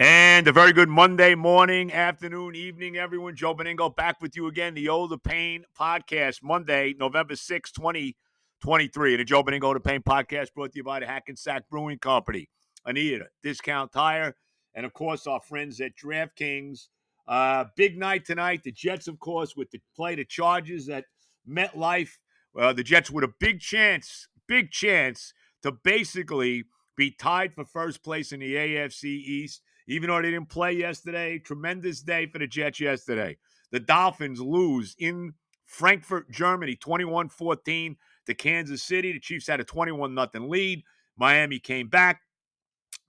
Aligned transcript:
And 0.00 0.46
a 0.46 0.52
very 0.52 0.72
good 0.72 0.88
Monday 0.88 1.34
morning, 1.34 1.92
afternoon, 1.92 2.54
evening, 2.54 2.96
everyone. 2.96 3.34
Joe 3.34 3.52
Benigno 3.52 3.96
back 3.96 4.22
with 4.22 4.36
you 4.36 4.46
again. 4.46 4.74
The 4.74 4.88
O 4.90 5.08
the 5.08 5.18
Pain 5.18 5.64
podcast, 5.76 6.40
Monday, 6.40 6.94
November 6.96 7.34
6, 7.34 7.72
2023. 7.72 9.14
And 9.14 9.20
the 9.20 9.24
Joe 9.24 9.42
Benigno 9.42 9.74
the 9.74 9.80
Pain 9.80 10.00
podcast 10.00 10.54
brought 10.54 10.70
to 10.70 10.76
you 10.76 10.84
by 10.84 11.00
the 11.00 11.06
Hackensack 11.06 11.68
Brewing 11.68 11.98
Company, 11.98 12.48
Anita, 12.86 13.26
Discount 13.42 13.90
Tire, 13.90 14.36
and 14.76 14.86
of 14.86 14.94
course, 14.94 15.26
our 15.26 15.40
friends 15.40 15.80
at 15.80 15.96
DraftKings. 15.96 16.86
Uh, 17.26 17.64
big 17.76 17.98
night 17.98 18.24
tonight. 18.24 18.62
The 18.62 18.70
Jets, 18.70 19.08
of 19.08 19.18
course, 19.18 19.56
with 19.56 19.72
the 19.72 19.80
play 19.96 20.14
the 20.14 20.24
Chargers 20.24 20.88
at 20.88 21.06
MetLife. 21.50 22.18
Uh, 22.56 22.72
the 22.72 22.84
Jets 22.84 23.10
with 23.10 23.24
a 23.24 23.32
big 23.40 23.58
chance, 23.58 24.28
big 24.46 24.70
chance 24.70 25.32
to 25.64 25.72
basically 25.72 26.66
be 26.96 27.10
tied 27.10 27.52
for 27.52 27.64
first 27.64 28.04
place 28.04 28.30
in 28.30 28.38
the 28.38 28.54
AFC 28.54 29.02
East 29.06 29.62
even 29.88 30.08
though 30.08 30.22
they 30.22 30.30
didn't 30.30 30.50
play 30.50 30.72
yesterday. 30.72 31.38
Tremendous 31.38 32.02
day 32.02 32.26
for 32.26 32.38
the 32.38 32.46
Jets 32.46 32.78
yesterday. 32.78 33.36
The 33.72 33.80
Dolphins 33.80 34.40
lose 34.40 34.94
in 34.98 35.34
Frankfurt, 35.64 36.30
Germany, 36.30 36.76
21 36.76 37.30
14 37.30 37.96
to 38.26 38.34
Kansas 38.34 38.82
City. 38.82 39.12
The 39.12 39.20
Chiefs 39.20 39.48
had 39.48 39.60
a 39.60 39.64
21 39.64 40.14
0 40.14 40.46
lead. 40.46 40.84
Miami 41.16 41.58
came 41.58 41.88
back, 41.88 42.20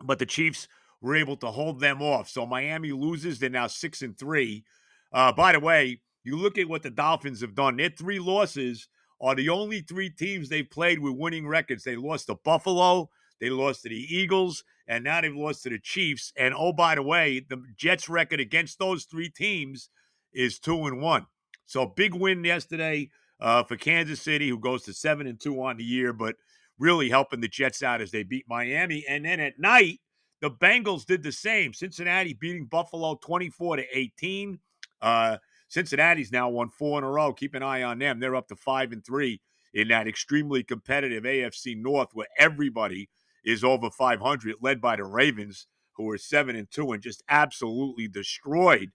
but 0.04 0.18
the 0.18 0.26
Chiefs 0.26 0.68
were 1.02 1.16
able 1.16 1.38
to 1.38 1.48
hold 1.48 1.80
them 1.80 2.02
off. 2.02 2.30
So 2.30 2.46
Miami 2.46 2.92
loses. 2.92 3.40
They're 3.40 3.50
now 3.50 3.68
6 3.68 4.02
and 4.02 4.18
3. 4.18 4.64
Uh, 5.12 5.32
by 5.32 5.52
the 5.52 5.60
way, 5.60 6.02
you 6.24 6.38
look 6.38 6.58
at 6.58 6.68
what 6.68 6.84
the 6.84 6.90
Dolphins 6.90 7.42
have 7.42 7.56
done. 7.56 7.78
Their 7.78 7.90
three 7.90 8.20
losses 8.20 8.88
are 9.22 9.36
the 9.36 9.50
only 9.50 9.82
three 9.82 10.10
teams 10.10 10.50
they've 10.50 10.70
played 10.70 11.00
with 11.00 11.16
winning 11.16 11.48
records. 11.48 11.84
They 11.84 11.96
lost 11.96 12.28
to 12.28 12.36
Buffalo, 12.36 13.10
they 13.40 13.50
lost 13.50 13.84
to 13.84 13.90
the 13.90 14.16
Eagles, 14.16 14.64
and 14.88 15.04
now 15.04 15.22
they've 15.22 15.36
lost 15.36 15.64
to 15.64 15.70
the 15.70 15.80
Chiefs. 15.80 16.34
And 16.38 16.54
oh, 16.56 16.74
by 16.74 16.96
the 16.96 17.04
way, 17.04 17.40
the 17.40 17.62
Jets' 17.78 18.10
record 18.10 18.40
against 18.40 18.80
those 18.80 19.06
three 19.06 19.30
teams 19.30 19.90
is 20.34 20.60
two 20.60 20.86
and 20.86 21.02
one. 21.02 21.28
So 21.66 21.86
big 21.86 22.14
win 22.16 22.44
yesterday 22.44 23.10
uh, 23.40 23.64
for 23.64 23.78
Kansas 23.78 24.22
City, 24.22 24.50
who 24.50 24.60
goes 24.60 24.84
to 24.84 24.94
seven 24.94 25.28
and 25.28 25.40
two 25.40 25.62
on 25.62 25.78
the 25.78 25.84
year, 25.84 26.14
but 26.14 26.36
really 26.78 27.10
helping 27.10 27.42
the 27.42 27.48
Jets 27.48 27.84
out 27.84 28.02
as 28.02 28.12
they 28.12 28.24
beat 28.24 28.46
Miami. 28.48 29.06
And 29.08 29.26
then 29.26 29.40
at 29.40 29.60
night, 29.60 30.00
the 30.42 30.50
Bengals 30.50 31.06
did 31.06 31.24
the 31.24 31.32
same. 31.32 31.74
Cincinnati 31.74 32.34
beating 32.34 32.66
Buffalo 32.66 33.20
24 33.22 33.78
to 33.78 33.84
18. 33.94 34.60
Uh, 35.02 35.38
Cincinnati's 35.68 36.32
now 36.32 36.50
won 36.50 36.70
four 36.70 36.98
in 36.98 37.04
a 37.04 37.10
row. 37.10 37.34
Keep 37.34 37.56
an 37.56 37.64
eye 37.64 37.84
on 37.84 38.00
them. 38.00 38.20
They're 38.20 38.36
up 38.36 38.48
to 38.48 38.56
five 38.56 38.92
and 38.92 39.06
three 39.06 39.42
in 39.74 39.90
that 39.90 40.08
extremely 40.08 40.64
competitive 40.64 41.24
AFC 41.24 41.78
North 41.78 42.10
where 42.14 42.28
everybody 42.38 43.10
is 43.46 43.64
over 43.64 43.90
500, 43.90 44.56
led 44.62 44.82
by 44.82 44.96
the 44.96 45.04
Ravens, 45.04 45.68
who 45.94 46.10
are 46.10 46.18
seven 46.18 46.56
and 46.56 46.70
two 46.72 46.92
and 46.92 47.04
just 47.04 47.24
absolutely 47.30 48.08
destroyed 48.08 48.92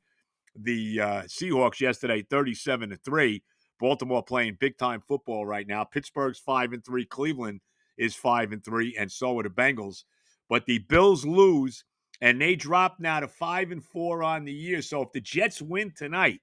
the 0.57 1.01
uh, 1.01 1.23
Seahawks 1.23 1.81
yesterday, 1.81 2.23
37 2.23 2.91
to 2.91 2.97
three. 2.97 3.43
Baltimore 3.81 4.23
playing 4.23 4.57
big 4.61 4.79
time 4.79 5.03
football 5.07 5.45
right 5.45 5.67
now. 5.67 5.85
Pittsburgh's 5.85 6.39
five 6.39 6.73
and 6.73 6.85
three. 6.85 7.05
Cleveland 7.05 7.61
is 7.99 8.15
five 8.15 8.53
and 8.53 8.65
three, 8.65 8.97
and 8.99 9.11
so 9.11 9.39
are 9.39 9.43
the 9.43 9.51
Bengals. 9.51 10.05
But 10.49 10.67
the 10.67 10.79
Bills 10.79 11.27
lose, 11.27 11.85
and 12.21 12.41
they 12.41 12.55
drop 12.55 12.97
now 13.01 13.21
to 13.21 13.29
five 13.29 13.73
and 13.73 13.85
four 13.85 14.23
on 14.23 14.45
the 14.45 14.53
year. 14.53 14.81
So 14.81 15.03
if 15.03 15.13
the 15.13 15.21
Jets 15.21 15.61
win 15.61 15.93
tonight, 15.97 16.41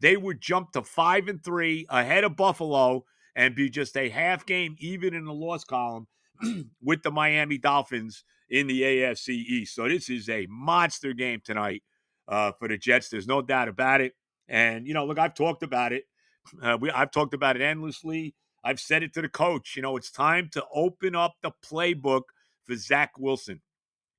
they 0.00 0.16
would 0.16 0.40
jump 0.40 0.72
to 0.72 0.82
five 0.82 1.28
and 1.28 1.42
three 1.42 1.86
ahead 1.88 2.24
of 2.24 2.36
Buffalo 2.36 3.04
and 3.36 3.54
be 3.54 3.70
just 3.70 3.96
a 3.96 4.08
half 4.08 4.44
game 4.44 4.76
even 4.78 5.14
in 5.14 5.24
the 5.24 5.32
loss 5.32 5.64
column 5.64 6.06
with 6.82 7.02
the 7.02 7.10
Miami 7.10 7.58
Dolphins 7.58 8.24
in 8.50 8.66
the 8.66 8.82
AFC 8.82 9.28
East. 9.28 9.74
So 9.74 9.88
this 9.88 10.08
is 10.08 10.28
a 10.28 10.46
monster 10.48 11.12
game 11.12 11.40
tonight 11.44 11.82
uh, 12.28 12.52
for 12.52 12.68
the 12.68 12.76
Jets. 12.76 13.08
There's 13.08 13.26
no 13.26 13.42
doubt 13.42 13.68
about 13.68 14.00
it. 14.00 14.14
And 14.48 14.86
you 14.86 14.94
know, 14.94 15.06
look, 15.06 15.18
I've 15.18 15.34
talked 15.34 15.62
about 15.62 15.92
it. 15.92 16.04
Uh, 16.62 16.76
we, 16.78 16.90
I've 16.90 17.10
talked 17.10 17.32
about 17.32 17.56
it 17.56 17.62
endlessly. 17.62 18.34
I've 18.62 18.78
said 18.78 19.02
it 19.02 19.14
to 19.14 19.22
the 19.22 19.30
coach. 19.30 19.76
You 19.76 19.82
know, 19.82 19.96
it's 19.96 20.10
time 20.10 20.50
to 20.52 20.62
open 20.74 21.16
up 21.16 21.36
the 21.42 21.52
playbook 21.64 22.24
for 22.64 22.76
Zach 22.76 23.12
Wilson. 23.18 23.62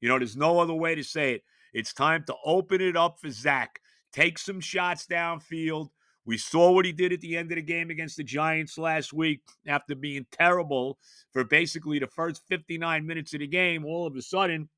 You 0.02 0.10
know, 0.10 0.18
there's 0.18 0.36
no 0.36 0.60
other 0.60 0.74
way 0.74 0.96
to 0.96 1.04
say 1.04 1.34
it. 1.36 1.44
It's 1.72 1.94
time 1.94 2.24
to 2.26 2.36
open 2.44 2.82
it 2.82 2.98
up 2.98 3.20
for 3.20 3.30
Zach. 3.30 3.80
Take 4.12 4.40
some 4.40 4.60
shots 4.60 5.06
downfield. 5.06 5.90
We 6.26 6.38
saw 6.38 6.72
what 6.72 6.86
he 6.86 6.92
did 6.92 7.14
at 7.14 7.22
the 7.22 7.38
end 7.38 7.52
of 7.52 7.56
the 7.56 7.62
game 7.62 7.92
against 7.92 8.18
the 8.18 8.24
Giants 8.24 8.78
last 8.78 9.14
week 9.14 9.42
after 9.68 9.94
being 9.94 10.26
terrible 10.32 10.98
for 11.32 11.44
basically 11.44 12.00
the 12.00 12.08
first 12.08 12.42
59 12.48 13.06
minutes 13.06 13.34
of 13.34 13.42
the 13.42 13.48
game. 13.48 13.86
All 13.86 14.08
of 14.08 14.16
a 14.16 14.22
sudden, 14.24 14.70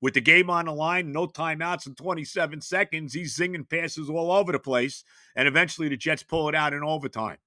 with 0.00 0.14
the 0.14 0.20
game 0.20 0.48
on 0.48 0.66
the 0.66 0.72
line, 0.72 1.12
no 1.12 1.26
timeouts 1.26 1.86
in 1.86 1.94
27 1.94 2.60
seconds, 2.60 3.12
he's 3.12 3.34
singing 3.34 3.64
passes 3.64 4.08
all 4.08 4.30
over 4.30 4.52
the 4.52 4.58
place. 4.58 5.04
And 5.34 5.48
eventually 5.48 5.88
the 5.88 5.96
Jets 5.96 6.22
pull 6.22 6.48
it 6.48 6.54
out 6.54 6.72
in 6.72 6.84
overtime. 6.84 7.38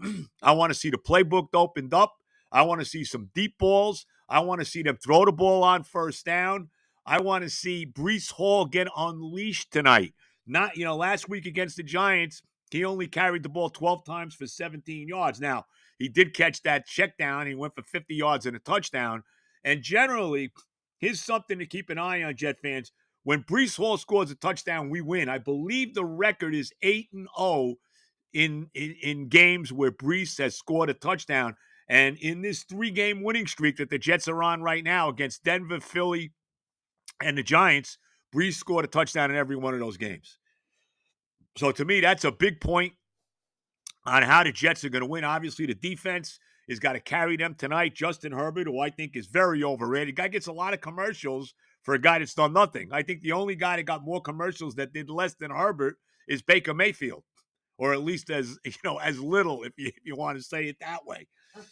I 0.42 0.52
want 0.52 0.72
to 0.72 0.78
see 0.78 0.90
the 0.90 0.98
playbook 0.98 1.48
opened 1.54 1.94
up. 1.94 2.14
I 2.52 2.62
want 2.62 2.80
to 2.80 2.86
see 2.86 3.04
some 3.04 3.30
deep 3.34 3.58
balls. 3.58 4.06
I 4.28 4.40
want 4.40 4.60
to 4.60 4.64
see 4.64 4.82
them 4.82 4.96
throw 4.96 5.24
the 5.24 5.32
ball 5.32 5.64
on 5.64 5.82
first 5.82 6.24
down. 6.24 6.68
I 7.04 7.20
want 7.20 7.42
to 7.44 7.50
see 7.50 7.86
Breece 7.86 8.32
Hall 8.32 8.66
get 8.66 8.86
unleashed 8.96 9.72
tonight. 9.72 10.12
Not, 10.48 10.76
you 10.76 10.84
know, 10.84 10.96
last 10.96 11.28
week 11.28 11.46
against 11.46 11.76
the 11.76 11.82
Giants, 11.82 12.42
he 12.70 12.84
only 12.84 13.06
carried 13.06 13.42
the 13.42 13.48
ball 13.48 13.70
12 13.70 14.04
times 14.04 14.34
for 14.34 14.46
17 14.46 15.08
yards. 15.08 15.40
Now, 15.40 15.64
he 15.98 16.08
did 16.08 16.34
catch 16.34 16.62
that 16.62 16.86
check 16.86 17.16
down. 17.18 17.46
He 17.46 17.54
went 17.54 17.74
for 17.74 17.82
50 17.82 18.14
yards 18.14 18.46
and 18.46 18.56
a 18.56 18.60
touchdown. 18.60 19.22
And 19.64 19.82
generally, 19.82 20.52
here's 20.98 21.20
something 21.20 21.58
to 21.58 21.66
keep 21.66 21.90
an 21.90 21.98
eye 21.98 22.22
on, 22.22 22.36
Jet 22.36 22.56
fans. 22.62 22.92
When 23.24 23.42
Breece 23.42 23.76
Hall 23.76 23.98
scores 23.98 24.30
a 24.30 24.34
touchdown, 24.34 24.90
we 24.90 25.00
win. 25.00 25.28
I 25.28 25.38
believe 25.38 25.94
the 25.94 26.04
record 26.04 26.54
is 26.54 26.72
8 26.82 27.08
and 27.12 27.28
0 27.38 27.74
in, 28.32 28.68
in, 28.74 28.94
in 29.02 29.28
games 29.28 29.72
where 29.72 29.90
Breece 29.90 30.38
has 30.38 30.56
scored 30.56 30.88
a 30.88 30.94
touchdown. 30.94 31.56
And 31.88 32.16
in 32.18 32.42
this 32.42 32.64
three 32.64 32.90
game 32.90 33.22
winning 33.22 33.46
streak 33.46 33.76
that 33.78 33.90
the 33.90 33.98
Jets 33.98 34.28
are 34.28 34.42
on 34.42 34.62
right 34.62 34.84
now 34.84 35.08
against 35.08 35.44
Denver, 35.44 35.80
Philly, 35.80 36.32
and 37.20 37.36
the 37.36 37.42
Giants, 37.42 37.98
Breece 38.34 38.54
scored 38.54 38.84
a 38.84 38.88
touchdown 38.88 39.30
in 39.30 39.36
every 39.36 39.56
one 39.56 39.74
of 39.74 39.80
those 39.80 39.96
games. 39.96 40.37
So 41.58 41.72
to 41.72 41.84
me, 41.84 42.00
that's 42.00 42.24
a 42.24 42.32
big 42.32 42.60
point 42.60 42.92
on 44.06 44.22
how 44.22 44.44
the 44.44 44.52
Jets 44.52 44.84
are 44.84 44.88
going 44.88 45.02
to 45.02 45.08
win. 45.08 45.24
Obviously, 45.24 45.66
the 45.66 45.74
defense 45.74 46.38
has 46.68 46.78
got 46.78 46.92
to 46.92 47.00
carry 47.00 47.36
them 47.36 47.54
tonight. 47.54 47.94
Justin 47.94 48.32
Herbert, 48.32 48.66
who 48.66 48.80
I 48.80 48.90
think 48.90 49.16
is 49.16 49.26
very 49.26 49.64
overrated. 49.64 50.16
Guy 50.16 50.28
gets 50.28 50.46
a 50.46 50.52
lot 50.52 50.74
of 50.74 50.80
commercials 50.80 51.54
for 51.82 51.94
a 51.94 51.98
guy 51.98 52.18
that's 52.18 52.34
done 52.34 52.52
nothing. 52.52 52.88
I 52.92 53.02
think 53.02 53.22
the 53.22 53.32
only 53.32 53.54
guy 53.54 53.76
that 53.76 53.84
got 53.84 54.04
more 54.04 54.20
commercials 54.20 54.74
that 54.76 54.92
did 54.92 55.10
less 55.10 55.34
than 55.34 55.50
Herbert 55.50 55.96
is 56.28 56.42
Baker 56.42 56.74
Mayfield, 56.74 57.24
or 57.78 57.92
at 57.92 58.02
least 58.02 58.30
as 58.30 58.58
you 58.64 58.72
know 58.84 58.98
as 58.98 59.18
little, 59.18 59.64
if 59.64 59.72
you 59.76 59.88
if 59.88 60.04
you 60.04 60.16
want 60.16 60.38
to 60.38 60.42
say 60.42 60.66
it 60.66 60.76
that 60.80 61.06
way. 61.06 61.26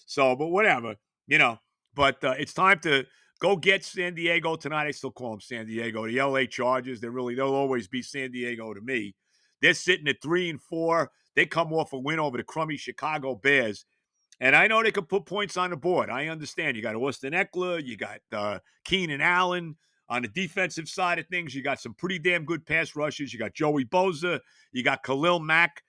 So, 0.06 0.34
but 0.36 0.48
whatever, 0.48 0.96
you 1.26 1.38
know. 1.38 1.58
But 1.94 2.22
uh, 2.22 2.34
it's 2.38 2.52
time 2.52 2.78
to 2.80 3.06
Go 3.38 3.56
get 3.56 3.84
San 3.84 4.14
Diego 4.14 4.56
tonight. 4.56 4.86
I 4.86 4.90
still 4.92 5.10
call 5.10 5.32
them 5.32 5.40
San 5.40 5.66
Diego. 5.66 6.06
The 6.06 6.22
LA 6.22 6.46
Chargers. 6.46 7.00
They're 7.00 7.10
really 7.10 7.34
they'll 7.34 7.54
always 7.54 7.86
be 7.86 8.00
San 8.00 8.30
Diego 8.30 8.72
to 8.72 8.80
me. 8.80 9.14
They're 9.60 9.74
sitting 9.74 10.08
at 10.08 10.22
three 10.22 10.50
and 10.50 10.60
four. 10.60 11.10
They 11.34 11.46
come 11.46 11.72
off 11.72 11.92
a 11.92 11.98
win 11.98 12.18
over 12.18 12.36
the 12.36 12.44
crummy 12.44 12.76
Chicago 12.76 13.34
Bears. 13.34 13.84
And 14.40 14.54
I 14.54 14.66
know 14.66 14.82
they 14.82 14.90
can 14.90 15.04
put 15.04 15.24
points 15.24 15.56
on 15.56 15.70
the 15.70 15.76
board. 15.76 16.10
I 16.10 16.28
understand. 16.28 16.76
You 16.76 16.82
got 16.82 16.94
Austin 16.94 17.32
Ekeler, 17.32 17.82
you 17.84 17.96
got 17.96 18.20
uh, 18.32 18.58
Keenan 18.84 19.20
Allen. 19.20 19.76
On 20.08 20.22
the 20.22 20.28
defensive 20.28 20.88
side 20.88 21.18
of 21.18 21.26
things, 21.26 21.52
you 21.52 21.62
got 21.62 21.80
some 21.80 21.94
pretty 21.94 22.20
damn 22.20 22.44
good 22.44 22.64
pass 22.64 22.94
rushes. 22.94 23.32
You 23.32 23.40
got 23.40 23.54
Joey 23.54 23.84
Bosa, 23.84 24.38
you 24.72 24.84
got 24.84 25.02
Khalil 25.02 25.40
Mack. 25.40 25.82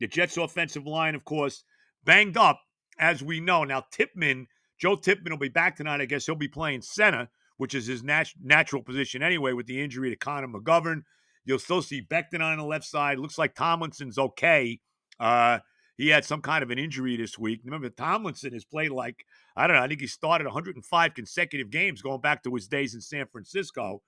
The 0.00 0.08
Jets' 0.08 0.36
offensive 0.36 0.84
line, 0.84 1.14
of 1.14 1.24
course, 1.24 1.62
banged 2.02 2.36
up, 2.36 2.60
as 2.98 3.22
we 3.22 3.38
know. 3.38 3.62
Now, 3.62 3.84
Tippmann 3.92 4.48
Joe 4.82 4.96
Tippmann 4.96 5.30
will 5.30 5.38
be 5.38 5.48
back 5.48 5.76
tonight. 5.76 6.00
I 6.00 6.06
guess 6.06 6.26
he'll 6.26 6.34
be 6.34 6.48
playing 6.48 6.82
center, 6.82 7.28
which 7.56 7.72
is 7.72 7.86
his 7.86 8.02
nat- 8.02 8.34
natural 8.42 8.82
position 8.82 9.22
anyway, 9.22 9.52
with 9.52 9.66
the 9.66 9.80
injury 9.80 10.10
to 10.10 10.16
Connor 10.16 10.48
McGovern. 10.48 11.02
You'll 11.44 11.58
still 11.58 11.82
see 11.82 12.02
Becton 12.02 12.40
on 12.40 12.56
the 12.58 12.64
left 12.64 12.84
side. 12.84 13.18
Looks 13.18 13.38
like 13.38 13.54
Tomlinson's 13.54 14.18
okay. 14.18 14.80
Uh, 15.18 15.58
he 15.96 16.08
had 16.08 16.24
some 16.24 16.40
kind 16.40 16.62
of 16.62 16.70
an 16.70 16.78
injury 16.78 17.16
this 17.16 17.38
week. 17.38 17.60
Remember, 17.64 17.88
Tomlinson 17.88 18.52
has 18.52 18.64
played 18.64 18.90
like, 18.90 19.24
I 19.56 19.66
don't 19.66 19.76
know, 19.76 19.82
I 19.82 19.88
think 19.88 20.00
he 20.00 20.06
started 20.06 20.44
105 20.44 21.14
consecutive 21.14 21.70
games 21.70 22.02
going 22.02 22.20
back 22.20 22.42
to 22.44 22.54
his 22.54 22.68
days 22.68 22.94
in 22.94 23.00
San 23.00 23.26
Francisco. 23.26 24.02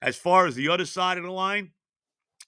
As 0.00 0.16
far 0.16 0.46
as 0.46 0.54
the 0.54 0.68
other 0.68 0.86
side 0.86 1.18
of 1.18 1.24
the 1.24 1.30
line, 1.30 1.72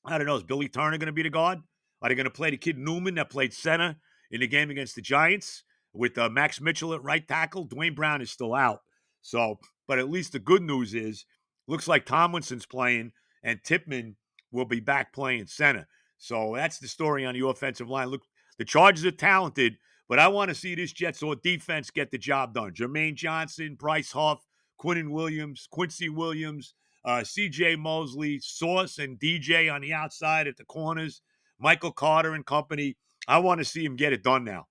I 0.04 0.16
don't 0.16 0.26
know. 0.26 0.36
Is 0.36 0.44
Billy 0.44 0.68
Turner 0.68 0.98
going 0.98 1.06
to 1.06 1.12
be 1.12 1.22
the 1.22 1.30
guard? 1.30 1.58
Are 2.00 2.08
they 2.08 2.14
going 2.14 2.24
to 2.24 2.30
play 2.30 2.50
the 2.50 2.56
kid 2.56 2.78
Newman 2.78 3.16
that 3.16 3.30
played 3.30 3.52
center 3.52 3.96
in 4.30 4.40
the 4.40 4.46
game 4.46 4.70
against 4.70 4.94
the 4.94 5.02
Giants 5.02 5.64
with 5.92 6.16
uh, 6.16 6.30
Max 6.30 6.60
Mitchell 6.60 6.94
at 6.94 7.02
right 7.02 7.26
tackle? 7.26 7.64
Duane 7.64 7.94
Brown 7.94 8.22
is 8.22 8.30
still 8.30 8.54
out. 8.54 8.80
So, 9.20 9.58
but 9.86 9.98
at 9.98 10.08
least 10.08 10.32
the 10.32 10.38
good 10.38 10.62
news 10.62 10.94
is, 10.94 11.26
looks 11.68 11.86
like 11.86 12.06
Tomlinson's 12.06 12.64
playing 12.64 13.12
and 13.42 13.62
Tippmann 13.62 14.16
will 14.52 14.64
be 14.64 14.80
back 14.80 15.12
playing 15.12 15.46
center. 15.46 15.86
So 16.18 16.52
that's 16.54 16.78
the 16.78 16.88
story 16.88 17.24
on 17.24 17.34
the 17.34 17.46
offensive 17.46 17.88
line. 17.88 18.08
Look, 18.08 18.22
the 18.58 18.64
Chargers 18.64 19.04
are 19.04 19.10
talented, 19.10 19.76
but 20.08 20.18
I 20.18 20.28
want 20.28 20.50
to 20.50 20.54
see 20.54 20.74
this 20.74 20.92
Jets 20.92 21.22
or 21.22 21.36
defense 21.36 21.90
get 21.90 22.10
the 22.10 22.18
job 22.18 22.54
done. 22.54 22.72
Jermaine 22.72 23.14
Johnson, 23.14 23.74
Bryce 23.78 24.12
Huff, 24.12 24.44
Quinnen 24.78 25.10
Williams, 25.10 25.66
Quincy 25.70 26.08
Williams, 26.08 26.74
uh, 27.04 27.20
CJ 27.20 27.78
Mosley, 27.78 28.38
Sauce, 28.40 28.98
and 28.98 29.18
DJ 29.18 29.72
on 29.72 29.80
the 29.80 29.94
outside 29.94 30.46
at 30.46 30.56
the 30.56 30.64
corners, 30.64 31.22
Michael 31.58 31.92
Carter 31.92 32.34
and 32.34 32.44
company. 32.44 32.96
I 33.26 33.38
want 33.38 33.58
to 33.60 33.64
see 33.64 33.84
him 33.84 33.96
get 33.96 34.12
it 34.12 34.22
done 34.22 34.44
now. 34.44 34.66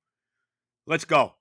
Let's 0.85 1.05
go. 1.05 1.33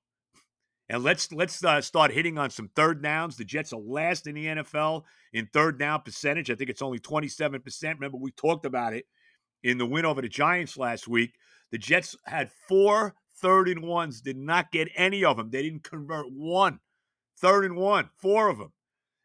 And 0.88 1.04
let's 1.04 1.30
let's 1.32 1.62
uh, 1.62 1.80
start 1.80 2.12
hitting 2.12 2.38
on 2.38 2.50
some 2.50 2.70
third 2.74 3.02
downs. 3.02 3.36
The 3.36 3.44
Jets 3.44 3.72
are 3.72 3.80
last 3.80 4.26
in 4.26 4.34
the 4.34 4.46
NFL 4.46 5.04
in 5.32 5.46
third 5.52 5.78
down 5.78 6.02
percentage. 6.02 6.50
I 6.50 6.54
think 6.54 6.70
it's 6.70 6.82
only 6.82 6.98
27%. 6.98 7.94
Remember, 7.94 8.16
we 8.16 8.30
talked 8.32 8.64
about 8.64 8.94
it 8.94 9.04
in 9.62 9.76
the 9.76 9.86
win 9.86 10.06
over 10.06 10.22
the 10.22 10.28
Giants 10.28 10.78
last 10.78 11.06
week. 11.06 11.34
The 11.70 11.78
Jets 11.78 12.16
had 12.24 12.50
four 12.68 13.14
third 13.36 13.68
and 13.68 13.82
ones, 13.82 14.22
did 14.22 14.38
not 14.38 14.72
get 14.72 14.88
any 14.96 15.24
of 15.24 15.36
them. 15.36 15.50
They 15.50 15.62
didn't 15.62 15.84
convert 15.84 16.32
one. 16.32 16.80
Third 17.36 17.66
and 17.66 17.76
one, 17.76 18.08
four 18.16 18.48
of 18.48 18.58
them 18.58 18.72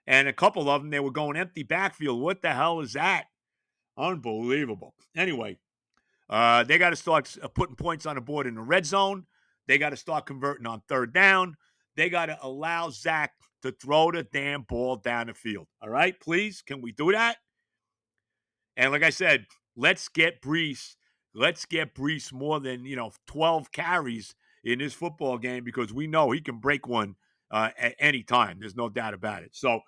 and 0.06 0.28
a 0.28 0.34
couple 0.34 0.70
of 0.70 0.82
them 0.82 0.90
they 0.90 1.00
were 1.00 1.12
going 1.12 1.38
empty 1.38 1.64
backfield. 1.64 2.22
What 2.22 2.42
the 2.42 2.54
hell 2.54 2.82
is 2.82 2.94
that? 2.94 3.26
Unbelievable. 3.98 4.94
Anyway, 5.16 5.58
uh, 6.30 6.64
they 6.64 6.78
got 6.78 6.90
to 6.90 6.96
start 6.96 7.36
uh, 7.42 7.48
putting 7.48 7.76
points 7.76 8.06
on 8.06 8.16
the 8.16 8.22
board 8.22 8.48
in 8.48 8.56
the 8.56 8.62
red 8.62 8.86
zone. 8.86 9.26
They 9.68 9.78
got 9.78 9.90
to 9.90 9.98
start 9.98 10.26
converting 10.26 10.66
on 10.68 10.82
third 10.88 11.14
down. 11.14 11.56
They 11.96 12.10
got 12.10 12.28
to 12.28 12.38
allow 12.42 12.90
Zach 12.90 13.34
to 13.62 13.72
throw 13.72 14.12
the 14.12 14.24
damn 14.24 14.64
ball 14.64 14.98
down 14.98 15.28
the 15.28 15.34
field. 15.34 15.68
All 15.82 15.90
right, 15.90 16.20
please, 16.20 16.62
can 16.62 16.82
we 16.82 16.92
do 16.92 17.12
that? 17.12 17.38
And 18.76 18.92
like 18.92 19.04
I 19.04 19.10
said, 19.10 19.46
let's 19.76 20.08
get 20.10 20.42
Breece. 20.42 20.96
Let's 21.34 21.66
get 21.66 21.96
Breece 21.96 22.34
more 22.34 22.60
than 22.60 22.86
you 22.86 22.96
know 22.96 23.12
12 23.28 23.72
carries 23.72 24.36
in 24.64 24.80
this 24.80 24.94
football 24.94 25.38
game 25.38 25.64
because 25.64 25.94
we 25.94 26.08
know 26.08 26.32
he 26.32 26.42
can 26.42 26.60
break 26.60 26.88
one 26.88 27.16
uh, 27.52 27.70
at 27.78 27.96
any 28.00 28.24
time. 28.24 28.58
There's 28.60 28.76
no 28.76 28.90
doubt 28.90 29.14
about 29.14 29.44
it. 29.44 29.52
So 29.54 29.82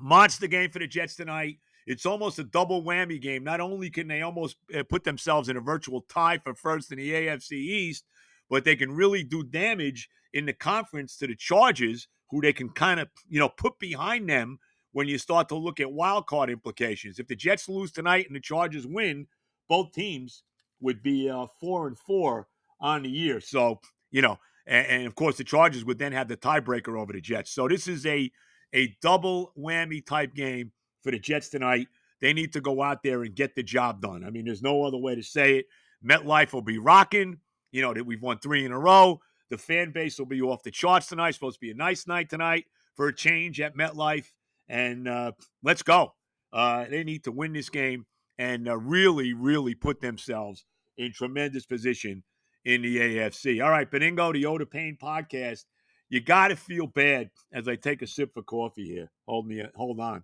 Monster 0.00 0.46
game 0.46 0.70
for 0.70 0.78
the 0.78 0.86
Jets 0.86 1.16
tonight. 1.16 1.58
It's 1.86 2.06
almost 2.06 2.38
a 2.38 2.44
double 2.44 2.82
whammy 2.82 3.20
game. 3.20 3.42
Not 3.42 3.60
only 3.60 3.90
can 3.90 4.06
they 4.06 4.22
almost 4.22 4.56
uh, 4.76 4.82
put 4.88 5.04
themselves 5.04 5.48
in 5.48 5.56
a 5.56 5.60
virtual 5.60 6.02
tie 6.08 6.38
for 6.38 6.54
first 6.54 6.92
in 6.92 6.98
the 6.98 7.10
AFC 7.10 7.52
East, 7.52 8.04
but 8.52 8.64
they 8.64 8.76
can 8.76 8.92
really 8.92 9.24
do 9.24 9.42
damage 9.42 10.10
in 10.34 10.44
the 10.44 10.52
conference 10.52 11.16
to 11.16 11.26
the 11.26 11.34
Chargers, 11.34 12.06
who 12.28 12.42
they 12.42 12.52
can 12.52 12.68
kind 12.68 13.00
of, 13.00 13.08
you 13.26 13.40
know, 13.40 13.48
put 13.48 13.78
behind 13.78 14.28
them 14.28 14.58
when 14.92 15.08
you 15.08 15.16
start 15.16 15.48
to 15.48 15.54
look 15.54 15.80
at 15.80 15.90
wild 15.90 16.26
card 16.26 16.50
implications. 16.50 17.18
If 17.18 17.28
the 17.28 17.34
Jets 17.34 17.66
lose 17.66 17.92
tonight 17.92 18.26
and 18.26 18.36
the 18.36 18.40
Chargers 18.40 18.86
win, 18.86 19.26
both 19.70 19.92
teams 19.92 20.42
would 20.82 21.02
be 21.02 21.30
uh, 21.30 21.46
four 21.60 21.86
and 21.86 21.98
four 21.98 22.46
on 22.78 23.04
the 23.04 23.08
year. 23.08 23.40
So, 23.40 23.80
you 24.10 24.20
know, 24.20 24.38
and, 24.66 24.86
and 24.86 25.06
of 25.06 25.14
course 25.14 25.38
the 25.38 25.44
Chargers 25.44 25.86
would 25.86 25.98
then 25.98 26.12
have 26.12 26.28
the 26.28 26.36
tiebreaker 26.36 27.00
over 27.00 27.14
the 27.14 27.22
Jets. 27.22 27.52
So 27.52 27.66
this 27.68 27.88
is 27.88 28.04
a 28.04 28.30
a 28.74 28.94
double 29.00 29.54
whammy 29.58 30.04
type 30.04 30.34
game 30.34 30.72
for 31.02 31.10
the 31.10 31.18
Jets 31.18 31.48
tonight. 31.48 31.88
They 32.20 32.34
need 32.34 32.52
to 32.52 32.60
go 32.60 32.82
out 32.82 33.02
there 33.02 33.22
and 33.22 33.34
get 33.34 33.54
the 33.54 33.62
job 33.62 34.02
done. 34.02 34.24
I 34.24 34.30
mean, 34.30 34.44
there's 34.44 34.62
no 34.62 34.84
other 34.84 34.98
way 34.98 35.14
to 35.14 35.22
say 35.22 35.56
it. 35.56 35.66
MetLife 36.06 36.52
will 36.52 36.60
be 36.60 36.76
rocking. 36.76 37.38
You 37.72 37.82
know, 37.82 37.94
that 37.94 38.06
we've 38.06 38.22
won 38.22 38.38
three 38.38 38.64
in 38.64 38.72
a 38.72 38.78
row. 38.78 39.20
The 39.50 39.58
fan 39.58 39.90
base 39.90 40.18
will 40.18 40.26
be 40.26 40.40
off 40.40 40.62
the 40.62 40.70
charts 40.70 41.08
tonight. 41.08 41.30
It's 41.30 41.38
supposed 41.38 41.56
to 41.56 41.66
be 41.66 41.70
a 41.70 41.74
nice 41.74 42.06
night 42.06 42.30
tonight 42.30 42.66
for 42.94 43.08
a 43.08 43.14
change 43.14 43.60
at 43.60 43.76
MetLife. 43.76 44.26
And 44.68 45.08
uh, 45.08 45.32
let's 45.62 45.82
go. 45.82 46.14
Uh, 46.52 46.84
they 46.88 47.04
need 47.04 47.24
to 47.24 47.32
win 47.32 47.52
this 47.52 47.68
game 47.68 48.06
and 48.38 48.68
uh, 48.68 48.76
really, 48.76 49.32
really 49.32 49.74
put 49.74 50.00
themselves 50.00 50.64
in 50.96 51.12
tremendous 51.12 51.66
position 51.66 52.22
in 52.64 52.82
the 52.82 52.96
AFC. 52.98 53.62
All 53.62 53.70
right, 53.70 53.90
Benigno, 53.90 54.32
the 54.32 54.46
Oda 54.46 54.66
Payne 54.66 54.96
podcast 55.02 55.64
you 56.12 56.20
got 56.20 56.48
to 56.48 56.56
feel 56.56 56.86
bad 56.86 57.30
as 57.54 57.66
I 57.68 57.74
take 57.74 58.02
a 58.02 58.06
sip 58.06 58.34
for 58.34 58.42
coffee 58.42 58.84
here. 58.84 59.10
Hold 59.26 59.46
me, 59.46 59.62
hold 59.74 59.98
on. 59.98 60.22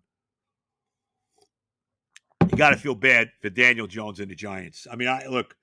You 2.42 2.58
got 2.58 2.70
to 2.70 2.76
feel 2.76 2.94
bad 2.94 3.30
for 3.40 3.48
Daniel 3.48 3.86
Jones 3.86 4.20
and 4.20 4.30
the 4.30 4.34
Giants. 4.34 4.86
I 4.92 4.96
mean, 4.96 5.08
I 5.08 5.26
look, 5.28 5.56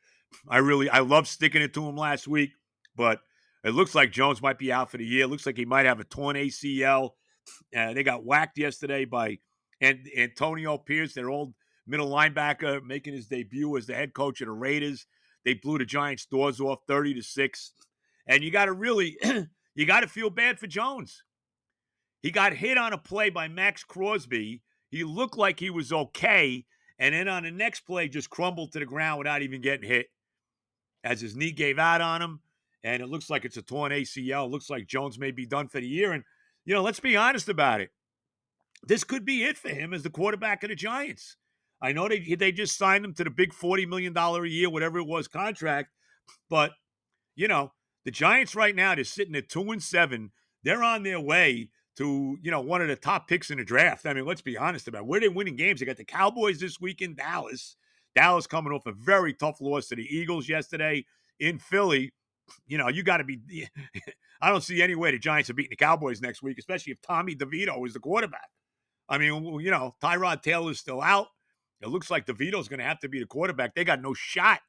I 0.48 0.58
really, 0.58 0.90
I 0.90 1.00
love 1.00 1.28
sticking 1.28 1.62
it 1.62 1.74
to 1.74 1.86
him 1.86 1.96
last 1.96 2.28
week, 2.28 2.52
but 2.96 3.20
it 3.64 3.72
looks 3.72 3.96
like 3.96 4.12
Jones 4.12 4.42
might 4.42 4.60
be 4.60 4.72
out 4.72 4.92
for 4.92 4.98
the 4.98 5.06
year. 5.06 5.24
It 5.24 5.30
looks 5.30 5.46
like 5.46 5.58
he 5.58 5.66
might 5.66 5.86
have 5.86 6.00
a 6.00 6.04
torn 6.04 6.36
ACL. 6.36 7.12
Uh, 7.76 7.94
they 7.94 8.04
got 8.04 8.26
whacked 8.26 8.58
yesterday 8.58 9.06
by 9.06 9.38
and 9.82 10.08
Antonio 10.18 10.78
Pierce, 10.78 11.14
their 11.14 11.30
old 11.30 11.54
middle 11.86 12.10
linebacker, 12.10 12.84
making 12.84 13.14
his 13.14 13.28
debut 13.28 13.76
as 13.78 13.86
the 13.86 13.94
head 13.94 14.14
coach 14.14 14.42
of 14.42 14.48
the 14.48 14.54
Raiders. 14.54 15.06
They 15.44 15.54
blew 15.54 15.78
the 15.78 15.86
Giants' 15.86 16.26
doors 16.26 16.60
off, 16.60 16.80
thirty 16.88 17.14
to 17.14 17.22
six. 17.22 17.74
And 18.28 18.44
you 18.44 18.50
got 18.50 18.66
to 18.66 18.74
really 18.74 19.18
You 19.76 19.86
got 19.86 20.00
to 20.00 20.08
feel 20.08 20.30
bad 20.30 20.58
for 20.58 20.68
Jones. 20.68 21.24
He 22.22 22.32
got 22.32 22.54
hit 22.54 22.78
on 22.78 22.94
a 22.94 22.98
play 22.98 23.30
by 23.30 23.50
Maxx 23.50 23.84
Crosby. 23.84 24.62
He 24.90 25.04
looked 25.04 25.38
like 25.38 25.60
he 25.60 25.70
was 25.70 25.92
okay. 25.92 26.66
And 26.98 27.14
then 27.14 27.28
on 27.28 27.44
the 27.44 27.52
next 27.52 27.82
play, 27.82 28.08
just 28.08 28.30
crumbled 28.30 28.72
to 28.72 28.80
the 28.80 28.86
ground 28.86 29.20
without 29.20 29.42
even 29.42 29.62
getting 29.62 29.88
hit 29.88 30.08
as 31.06 31.22
his 31.22 31.36
knee 31.36 31.52
gave 31.52 31.80
out 31.80 32.02
on 32.02 32.22
him. 32.22 32.40
And 32.84 33.02
it 33.02 33.08
looks 33.08 33.30
like 33.30 33.46
it's 33.46 33.58
a 33.58 33.62
torn 33.62 33.92
ACL. 33.92 34.46
It 34.46 34.52
looks 34.52 34.70
like 34.70 34.88
Jones 34.88 35.18
may 35.18 35.32
be 35.32 35.46
done 35.46 35.70
for 35.70 35.80
the 35.80 35.88
year. 35.88 36.12
And, 36.12 36.24
you 36.66 36.74
know, 36.74 36.84
let's 36.84 37.00
be 37.00 37.16
honest 37.16 37.48
about 37.48 37.80
it. 37.80 37.92
This 38.84 39.04
could 39.04 39.26
be 39.26 39.44
it 39.44 39.58
for 39.58 39.70
him 39.70 39.94
as 39.94 40.04
the 40.04 40.10
quarterback 40.10 40.64
of 40.64 40.70
the 40.70 40.76
Giants. 40.76 41.38
I 41.82 41.92
know 41.92 42.08
they 42.08 42.20
they 42.20 42.52
just 42.52 42.78
signed 42.78 43.06
him 43.06 43.14
to 43.16 43.24
the 43.24 43.30
big 43.30 43.54
$40 43.54 43.88
million 43.88 44.16
a 44.18 44.46
year, 44.46 44.70
whatever 44.70 44.98
it 44.98 45.08
was, 45.08 45.28
contract. 45.28 45.90
But, 46.50 46.72
you 47.36 47.48
know, 47.48 47.72
the 48.04 48.12
Giants 48.12 48.56
right 48.56 48.76
now, 48.76 48.96
they're 48.96 49.04
sitting 49.04 49.36
at 49.36 49.50
two 49.50 49.72
and 49.72 49.82
seven. 49.82 50.32
They're 50.64 50.84
on 50.84 51.04
their 51.04 51.20
way 51.20 51.70
to, 51.98 52.38
you 52.42 52.52
know, 52.52 52.62
one 52.62 52.82
of 52.82 52.88
the 52.88 52.96
top 52.96 53.28
picks 53.28 53.50
in 53.50 53.58
the 53.58 53.64
draft. 53.64 54.06
I 54.06 54.14
mean, 54.14 54.26
let's 54.26 54.42
be 54.42 54.58
honest 54.58 54.88
about 54.88 55.04
it. 55.04 55.08
where 55.08 55.20
they're 55.20 55.32
winning 55.32 55.56
games. 55.56 55.80
They 55.80 55.86
got 55.86 55.98
the 55.98 56.04
Cowboys 56.04 56.60
this 56.60 56.80
week 56.80 57.02
in 57.02 57.16
Dallas. 57.16 57.76
Dallas 58.16 58.48
coming 58.48 58.74
off 58.74 58.86
a 58.86 58.94
very 58.94 59.34
tough 59.34 59.62
loss 59.62 59.88
to 59.88 59.96
the 59.96 60.04
Eagles 60.04 60.48
yesterday 60.48 61.06
in 61.40 61.60
Philly. 61.60 62.14
You 62.68 62.78
know, 62.78 62.88
you 62.88 63.04
got 63.04 63.18
to 63.18 63.24
be. 63.24 63.40
I 64.42 64.50
don't 64.50 64.64
see 64.64 64.82
any 64.82 64.96
way 64.96 65.12
the 65.12 65.20
Giants 65.20 65.50
are 65.50 65.54
beating 65.54 65.72
the 65.72 65.76
Cowboys 65.76 66.22
next 66.22 66.44
week, 66.44 66.58
especially 66.58 66.92
if 66.94 67.02
Tommy 67.02 67.36
DeVito 67.36 67.86
is 67.86 67.94
the 67.94 68.00
quarterback. 68.00 68.50
I 69.08 69.18
mean, 69.18 69.60
you 69.60 69.72
know, 69.72 69.96
Tyrod 70.02 70.42
Taylor's 70.42 70.80
still 70.80 71.02
out. 71.02 71.28
It 71.82 71.90
looks 71.90 72.10
like 72.10 72.26
DeVito's 72.26 72.68
going 72.68 72.80
to 72.80 72.86
have 72.86 73.00
to 73.00 73.10
be 73.10 73.20
the 73.20 73.26
quarterback. 73.26 73.76
They 73.76 73.84
got 73.84 74.02
no 74.02 74.14
shot 74.14 74.60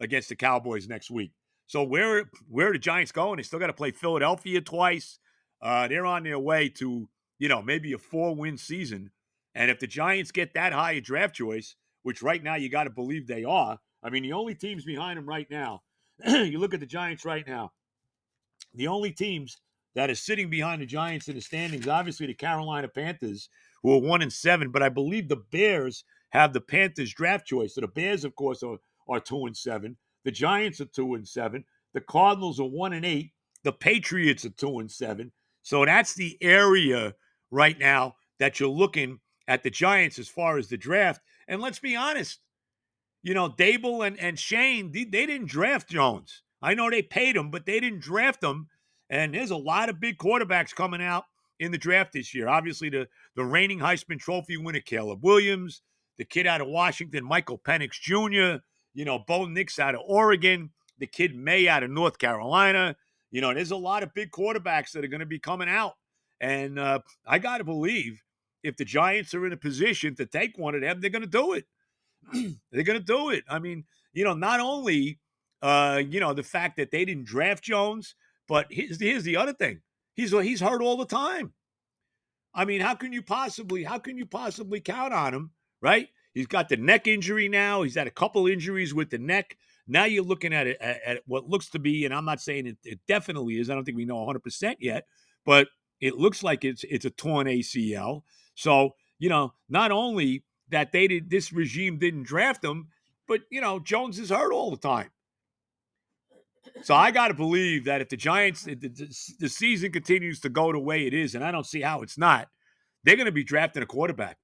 against 0.00 0.28
the 0.28 0.36
Cowboys 0.36 0.88
next 0.88 1.10
week. 1.10 1.32
So 1.66 1.82
where 1.82 2.30
where 2.48 2.70
are 2.70 2.72
the 2.72 2.78
Giants 2.78 3.12
going? 3.12 3.36
They 3.36 3.42
still 3.42 3.58
got 3.58 3.68
to 3.68 3.72
play 3.72 3.90
Philadelphia 3.90 4.60
twice. 4.60 5.18
Uh, 5.62 5.88
they're 5.88 6.06
on 6.06 6.24
their 6.24 6.38
way 6.38 6.68
to 6.68 7.08
you 7.38 7.48
know 7.48 7.62
maybe 7.62 7.92
a 7.92 7.98
four 7.98 8.34
win 8.34 8.56
season. 8.58 9.10
And 9.54 9.70
if 9.70 9.78
the 9.78 9.86
Giants 9.86 10.32
get 10.32 10.54
that 10.54 10.72
high 10.72 10.92
a 10.92 11.00
draft 11.00 11.36
choice, 11.36 11.76
which 12.04 12.22
right 12.22 12.42
now 12.42 12.54
you 12.54 12.68
got 12.68 12.84
to 12.84 12.90
believe 12.90 13.26
they 13.26 13.44
are, 13.44 13.78
I 14.02 14.10
mean 14.10 14.22
the 14.22 14.32
only 14.32 14.54
teams 14.54 14.84
behind 14.84 15.18
them 15.18 15.26
right 15.26 15.50
now. 15.50 15.82
you 16.26 16.58
look 16.58 16.72
at 16.72 16.80
the 16.80 16.86
Giants 16.86 17.24
right 17.24 17.46
now. 17.46 17.72
The 18.74 18.86
only 18.86 19.10
teams 19.10 19.58
that 19.94 20.10
are 20.10 20.14
sitting 20.14 20.50
behind 20.50 20.82
the 20.82 20.86
Giants 20.86 21.28
in 21.28 21.34
the 21.34 21.40
standings, 21.40 21.88
obviously 21.88 22.26
the 22.26 22.34
Carolina 22.34 22.88
Panthers, 22.88 23.48
who 23.82 23.92
are 23.92 24.00
one 24.00 24.22
and 24.22 24.32
seven, 24.32 24.70
but 24.70 24.82
I 24.82 24.88
believe 24.88 25.28
the 25.28 25.42
Bears 25.50 26.04
have 26.30 26.52
the 26.52 26.60
Panthers 26.60 27.12
draft 27.12 27.46
choice. 27.46 27.74
So 27.74 27.80
the 27.80 27.88
Bears, 27.88 28.24
of 28.24 28.34
course, 28.34 28.62
are, 28.62 28.78
are 29.08 29.20
two 29.20 29.46
and 29.46 29.56
seven. 29.56 29.96
The 30.24 30.32
Giants 30.32 30.80
are 30.80 30.86
two 30.86 31.14
and 31.14 31.26
seven. 31.26 31.64
The 31.92 32.00
Cardinals 32.00 32.58
are 32.58 32.64
one 32.68 32.92
and 32.92 33.04
eight. 33.04 33.32
The 33.62 33.72
Patriots 33.72 34.44
are 34.44 34.50
two 34.50 34.80
and 34.80 34.90
seven. 34.90 35.32
So 35.62 35.84
that's 35.84 36.14
the 36.14 36.36
area 36.42 37.14
right 37.50 37.78
now 37.78 38.16
that 38.38 38.58
you're 38.58 38.68
looking 38.68 39.20
at 39.46 39.62
the 39.62 39.70
Giants 39.70 40.18
as 40.18 40.28
far 40.28 40.58
as 40.58 40.68
the 40.68 40.76
draft. 40.76 41.20
And 41.48 41.60
let's 41.60 41.78
be 41.78 41.96
honest, 41.96 42.40
you 43.22 43.34
know, 43.34 43.48
Daboll 43.48 44.06
and, 44.06 44.18
and 44.18 44.38
Schoen, 44.38 44.92
they, 44.92 45.04
they 45.04 45.26
didn't 45.26 45.48
draft 45.48 45.88
Jones. 45.88 46.42
I 46.62 46.74
know 46.74 46.90
they 46.90 47.02
paid 47.02 47.36
him, 47.36 47.50
but 47.50 47.66
they 47.66 47.80
didn't 47.80 48.00
draft 48.00 48.42
him. 48.42 48.68
And 49.10 49.34
there's 49.34 49.50
a 49.50 49.56
lot 49.56 49.88
of 49.88 50.00
big 50.00 50.18
quarterbacks 50.18 50.74
coming 50.74 51.02
out 51.02 51.24
in 51.60 51.72
the 51.72 51.78
draft 51.78 52.12
this 52.12 52.34
year. 52.34 52.48
Obviously, 52.48 52.88
the, 52.88 53.06
the 53.36 53.44
reigning 53.44 53.78
Heisman 53.78 54.18
Trophy 54.18 54.56
winner, 54.56 54.80
Caleb 54.80 55.22
Williams, 55.22 55.82
the 56.18 56.24
kid 56.24 56.46
out 56.46 56.60
of 56.60 56.68
Washington, 56.68 57.24
Michael 57.24 57.58
Penix 57.58 57.92
Jr., 57.92 58.62
you 58.94 59.04
know, 59.04 59.18
Bo 59.18 59.46
Nix 59.46 59.78
out 59.78 59.94
of 59.94 60.00
Oregon. 60.06 60.70
the 60.98 61.06
kid 61.06 61.34
Maye 61.34 61.68
out 61.68 61.82
of 61.82 61.90
North 61.90 62.18
Carolina. 62.18 62.96
You 63.30 63.40
know, 63.40 63.52
there's 63.52 63.72
a 63.72 63.76
lot 63.76 64.02
of 64.02 64.14
big 64.14 64.30
quarterbacks 64.30 64.92
that 64.92 65.04
are 65.04 65.08
going 65.08 65.20
to 65.20 65.26
be 65.26 65.38
coming 65.40 65.68
out. 65.68 65.94
And 66.40 66.78
uh, 66.78 67.00
I 67.26 67.38
got 67.38 67.58
to 67.58 67.64
believe 67.64 68.22
if 68.64 68.76
the 68.76 68.84
Giants 68.84 69.34
are 69.34 69.46
in 69.46 69.52
a 69.52 69.56
position 69.56 70.16
to 70.16 70.26
take 70.26 70.58
one 70.58 70.74
of 70.74 70.80
them, 70.80 71.00
they're 71.00 71.10
going 71.10 71.22
to 71.22 71.28
do 71.28 71.52
it. 71.52 71.66
they're 72.72 72.82
going 72.82 72.98
to 72.98 73.04
do 73.04 73.30
it. 73.30 73.44
I 73.48 73.58
mean, 73.58 73.84
you 74.12 74.24
know, 74.24 74.34
not 74.34 74.58
only, 74.58 75.20
uh, 75.62 76.02
you 76.08 76.18
know, 76.18 76.32
the 76.32 76.42
fact 76.42 76.78
that 76.78 76.90
they 76.90 77.04
didn't 77.04 77.26
draft 77.26 77.62
Jones, 77.62 78.16
but 78.48 78.66
here's, 78.70 78.98
here's 78.98 79.22
the 79.22 79.36
other 79.36 79.52
thing. 79.52 79.80
He's 80.14 80.30
he's 80.30 80.60
hurt 80.60 80.80
all 80.80 80.96
the 80.96 81.06
time. 81.06 81.52
I 82.54 82.64
mean, 82.64 82.80
how 82.80 82.94
can 82.94 83.12
you 83.12 83.20
possibly 83.20 83.84
how 83.84 83.98
can 83.98 84.16
you 84.16 84.26
possibly 84.26 84.80
count 84.80 85.12
on 85.12 85.34
him, 85.34 85.50
right? 85.82 86.08
He's 86.32 86.46
got 86.46 86.68
the 86.68 86.76
neck 86.76 87.06
injury 87.06 87.48
now. 87.48 87.82
He's 87.82 87.96
had 87.96 88.06
a 88.06 88.12
couple 88.12 88.46
injuries 88.46 88.94
with 88.94 89.10
the 89.10 89.18
neck. 89.18 89.56
Now 89.86 90.04
you're 90.04 90.24
looking 90.24 90.54
at 90.54 90.66
it 90.66 90.78
at, 90.80 91.00
at 91.04 91.22
what 91.26 91.48
looks 91.48 91.68
to 91.70 91.78
be, 91.78 92.04
and 92.04 92.14
I'm 92.14 92.24
not 92.24 92.40
saying 92.40 92.66
it, 92.66 92.78
it 92.82 93.00
definitely 93.06 93.58
is. 93.58 93.68
I 93.68 93.74
don't 93.74 93.84
think 93.84 93.96
we 93.96 94.04
know 94.04 94.16
100 94.16 94.40
percent 94.40 94.78
yet, 94.80 95.06
but 95.44 95.68
it 96.00 96.16
looks 96.16 96.42
like 96.42 96.64
it's 96.64 96.84
it's 96.84 97.04
a 97.04 97.10
torn 97.10 97.46
ACL. 97.46 98.22
So 98.54 98.94
you 99.18 99.28
know, 99.28 99.54
not 99.68 99.90
only 99.90 100.44
that 100.70 100.92
they 100.92 101.06
did 101.06 101.30
this 101.30 101.52
regime 101.52 101.98
didn't 101.98 102.24
draft 102.24 102.64
him, 102.64 102.88
but 103.26 103.40
you 103.50 103.60
know 103.60 103.78
Jones 103.78 104.18
is 104.18 104.30
hurt 104.30 104.52
all 104.52 104.70
the 104.70 104.76
time. 104.76 105.10
So 106.82 106.94
I 106.94 107.10
got 107.10 107.28
to 107.28 107.34
believe 107.34 107.84
that 107.84 108.00
if 108.00 108.08
the 108.08 108.16
Giants 108.16 108.64
the, 108.64 108.74
the, 108.74 109.34
the, 109.38 109.48
season 109.48 109.92
continues 109.92 110.40
to 110.40 110.48
go 110.48 110.72
the 110.72 110.78
way 110.78 111.06
it 111.06 111.14
is, 111.14 111.34
and 111.34 111.44
I 111.44 111.50
don't 111.50 111.66
see 111.66 111.82
how 111.82 112.02
it's 112.02 112.18
not, 112.18 112.48
they're 113.04 113.16
going 113.16 113.26
to 113.26 113.32
be 113.32 113.44
drafting 113.44 113.82
a 113.82 113.86
quarterback. 113.86 114.38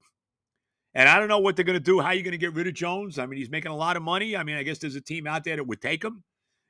And 0.95 1.09
I 1.09 1.19
don't 1.19 1.29
know 1.29 1.39
what 1.39 1.57
they're 1.57 1.65
going 1.65 1.79
to 1.79 1.81
do. 1.81 2.01
How 2.01 2.09
are 2.09 2.15
you 2.15 2.23
going 2.23 2.33
to 2.33 2.39
get 2.39 2.55
rid 2.55 2.67
of 2.67 2.75
Jones? 2.75 3.19
I 3.19 3.27
mean, 3.27 3.39
he's 3.39 3.51
making 3.51 3.71
a 3.71 3.77
lot 3.77 3.97
of 3.97 4.03
money. 4.03 4.37
I 4.37 4.43
mean, 4.43 4.57
I 4.57 4.63
guess 4.63 4.79
there's 4.79 4.97
a 4.97 5.01
team 5.01 5.27
out 5.27 5.45
there 5.45 5.57
that 5.57 5.67
would 5.67 5.81
take 5.81 6.05
him. 6.05 6.23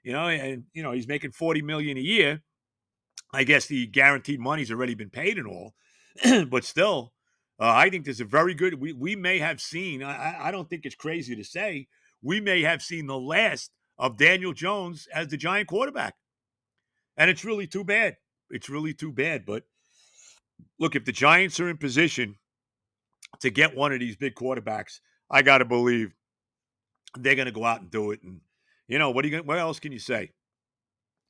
You 0.03 0.13
know, 0.13 0.29
and 0.29 0.65
you 0.73 0.83
know 0.83 0.93
he's 0.93 1.07
making 1.07 1.33
forty 1.33 1.61
million 1.61 1.99
a 1.99 2.01
year. 2.01 2.43
I 3.35 3.45
guess 3.45 3.67
the 3.67 3.87
guaranteed 3.87 4.41
money's 4.41 4.71
already 4.71 4.95
been 4.95 5.11
paid 5.11 5.37
and 5.37 5.47
all, 5.47 5.75
but 6.49 6.65
still, 6.65 7.13
uh, 7.61 7.69
I 7.69 7.91
think 7.91 8.05
there's 8.05 8.21
a 8.21 8.25
very 8.25 8.55
good. 8.55 8.75
We 8.75 8.93
we 8.93 9.15
may 9.17 9.39
have 9.39 9.61
seen. 9.61 10.03
I, 10.03 10.49
I 10.49 10.51
don't 10.51 10.69
think 10.69 10.87
it's 10.87 10.95
crazy 10.95 11.37
to 11.37 11.45
say 11.45 11.89
we 12.23 12.41
may 12.41 12.63
have 12.63 12.83
seen 12.83 13.07
the 13.07 13.19
last 13.19 13.71
of 13.99 14.17
Daniel 14.17 14.53
Jones 14.53 15.07
as 15.15 15.29
the 15.29 15.37
Giant 15.37 15.69
quarterback, 15.69 16.15
and 17.17 17.29
it's 17.29 17.45
really 17.45 17.67
too 17.67 17.85
bad. 17.85 18.17
It's 18.49 18.71
really 18.71 18.95
too 18.95 19.13
bad. 19.13 19.45
But 19.45 19.65
look, 20.79 20.97
if 20.97 21.05
the 21.05 21.13
Giants 21.13 21.61
are 21.61 21.69
in 21.69 21.77
position 21.77 22.37
to 23.41 23.51
get 23.51 23.77
one 23.77 23.93
of 23.93 24.01
these 24.01 24.17
big 24.17 24.35
quarterbacks, 24.35 25.01
I 25.31 25.43
got 25.43 25.59
to 25.59 25.65
believe 25.65 26.15
they're 27.19 27.35
going 27.35 27.47
to 27.47 27.53
go 27.53 27.65
out 27.65 27.83
and 27.83 27.91
do 27.91 28.11
it. 28.13 28.23
And 28.23 28.41
you 28.89 28.99
know 28.99 29.11
what? 29.11 29.25
Are 29.25 29.29
you 29.29 29.33
gonna, 29.33 29.45
what 29.45 29.59
else 29.59 29.79
can 29.79 29.93
you 29.93 29.99
say? 29.99 30.31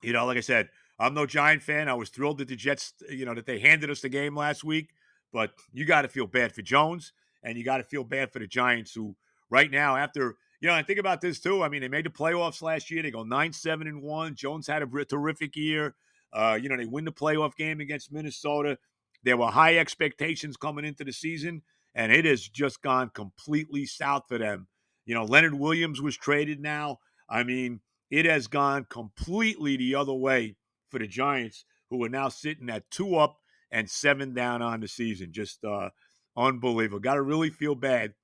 You 0.02 0.12
know, 0.12 0.26
like 0.26 0.38
I 0.38 0.42
said, 0.42 0.68
I'm 0.98 1.14
no 1.14 1.26
Giant 1.26 1.62
fan. 1.62 1.88
I 1.88 1.94
was 1.94 2.08
thrilled 2.08 2.38
that 2.38 2.48
the 2.48 2.56
Jets, 2.56 2.94
you 3.08 3.24
know, 3.24 3.34
that 3.34 3.46
they 3.46 3.58
handed 3.58 3.90
us 3.90 4.00
the 4.00 4.08
game 4.08 4.36
last 4.36 4.62
week. 4.62 4.90
But 5.32 5.52
you 5.72 5.84
got 5.84 6.02
to 6.02 6.08
feel 6.08 6.26
bad 6.26 6.52
for 6.52 6.62
Jones, 6.62 7.12
and 7.42 7.56
you 7.56 7.64
got 7.64 7.78
to 7.78 7.84
feel 7.84 8.04
bad 8.04 8.32
for 8.32 8.38
the 8.38 8.46
Giants, 8.46 8.92
who 8.92 9.14
right 9.48 9.70
now, 9.70 9.96
after 9.96 10.36
you 10.60 10.68
know, 10.68 10.74
I 10.74 10.82
think 10.82 10.98
about 10.98 11.20
this 11.22 11.40
too. 11.40 11.62
I 11.62 11.68
mean, 11.68 11.80
they 11.80 11.88
made 11.88 12.04
the 12.04 12.10
playoffs 12.10 12.60
last 12.60 12.90
year. 12.90 13.02
They 13.02 13.10
go 13.10 13.22
nine, 13.22 13.52
seven, 13.52 13.86
and 13.86 14.02
one. 14.02 14.34
Jones 14.34 14.66
had 14.66 14.82
a 14.82 15.04
terrific 15.04 15.56
year. 15.56 15.94
Uh, 16.32 16.58
you 16.60 16.68
know, 16.68 16.76
they 16.76 16.84
win 16.84 17.04
the 17.06 17.12
playoff 17.12 17.56
game 17.56 17.80
against 17.80 18.12
Minnesota. 18.12 18.78
There 19.24 19.36
were 19.36 19.48
high 19.48 19.78
expectations 19.78 20.56
coming 20.56 20.84
into 20.84 21.02
the 21.02 21.12
season, 21.12 21.62
and 21.94 22.12
it 22.12 22.24
has 22.26 22.46
just 22.46 22.82
gone 22.82 23.10
completely 23.14 23.86
south 23.86 24.24
for 24.28 24.38
them. 24.38 24.68
You 25.06 25.14
know, 25.14 25.24
Leonard 25.24 25.54
Williams 25.54 26.00
was 26.00 26.16
traded 26.16 26.60
now. 26.60 26.98
I 27.28 27.42
mean, 27.42 27.80
it 28.10 28.26
has 28.26 28.46
gone 28.46 28.86
completely 28.88 29.76
the 29.76 29.94
other 29.94 30.12
way 30.12 30.56
for 30.90 30.98
the 30.98 31.06
Giants, 31.06 31.64
who 31.88 32.04
are 32.04 32.08
now 32.08 32.28
sitting 32.28 32.68
at 32.68 32.90
two 32.90 33.16
up 33.16 33.39
and 33.70 33.88
seven 33.88 34.34
down 34.34 34.62
on 34.62 34.80
the 34.80 34.88
season. 34.88 35.32
Just 35.32 35.64
uh, 35.64 35.90
unbelievable. 36.36 37.00
Got 37.00 37.14
to 37.14 37.22
really 37.22 37.50
feel 37.50 37.74
bad 37.74 38.14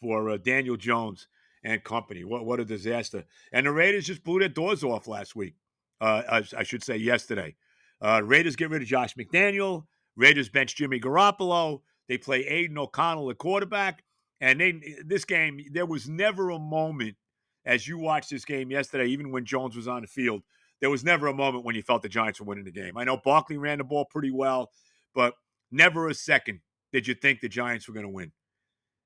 for 0.00 0.30
uh, 0.30 0.36
Daniel 0.36 0.76
Jones 0.76 1.28
and 1.64 1.82
company. 1.82 2.24
What 2.24 2.44
what 2.44 2.60
a 2.60 2.64
disaster! 2.64 3.24
And 3.52 3.66
the 3.66 3.72
Raiders 3.72 4.06
just 4.06 4.24
blew 4.24 4.38
their 4.38 4.48
doors 4.48 4.84
off 4.84 5.08
last 5.08 5.34
week. 5.34 5.54
Uh, 6.00 6.22
I, 6.30 6.44
I, 6.58 6.62
should 6.62 6.84
say 6.84 6.98
yesterday. 6.98 7.56
Uh, 8.02 8.20
Raiders 8.22 8.54
get 8.54 8.68
rid 8.68 8.82
of 8.82 8.88
Josh 8.88 9.14
McDaniel. 9.14 9.84
Raiders 10.14 10.50
bench 10.50 10.76
Jimmy 10.76 11.00
Garoppolo. 11.00 11.80
They 12.08 12.18
play 12.18 12.44
Aidan 12.46 12.76
O'Connell 12.76 13.30
at 13.30 13.38
quarterback. 13.38 14.02
And 14.40 14.60
they 14.60 14.80
this 15.04 15.24
game, 15.24 15.60
there 15.72 15.86
was 15.86 16.08
never 16.08 16.50
a 16.50 16.58
moment 16.58 17.16
as 17.64 17.88
you 17.88 17.98
watched 17.98 18.30
this 18.30 18.44
game 18.44 18.70
yesterday, 18.70 19.06
even 19.06 19.32
when 19.32 19.44
Jones 19.44 19.74
was 19.74 19.88
on 19.88 20.02
the 20.02 20.06
field, 20.06 20.42
there 20.80 20.90
was 20.90 21.04
never 21.04 21.26
a 21.28 21.34
moment 21.34 21.64
when 21.64 21.74
you 21.74 21.82
felt 21.82 22.02
the 22.02 22.08
Giants 22.08 22.40
were 22.40 22.46
winning 22.46 22.64
the 22.64 22.72
game. 22.72 22.96
I 22.96 23.04
know 23.04 23.16
Barkley 23.16 23.56
ran 23.56 23.78
the 23.78 23.84
ball 23.84 24.04
pretty 24.04 24.30
well, 24.30 24.70
but 25.14 25.34
never 25.70 26.08
a 26.08 26.14
second 26.14 26.60
did 26.92 27.06
you 27.06 27.14
think 27.14 27.40
the 27.40 27.48
Giants 27.48 27.88
were 27.88 27.94
going 27.94 28.06
to 28.06 28.12
win. 28.12 28.32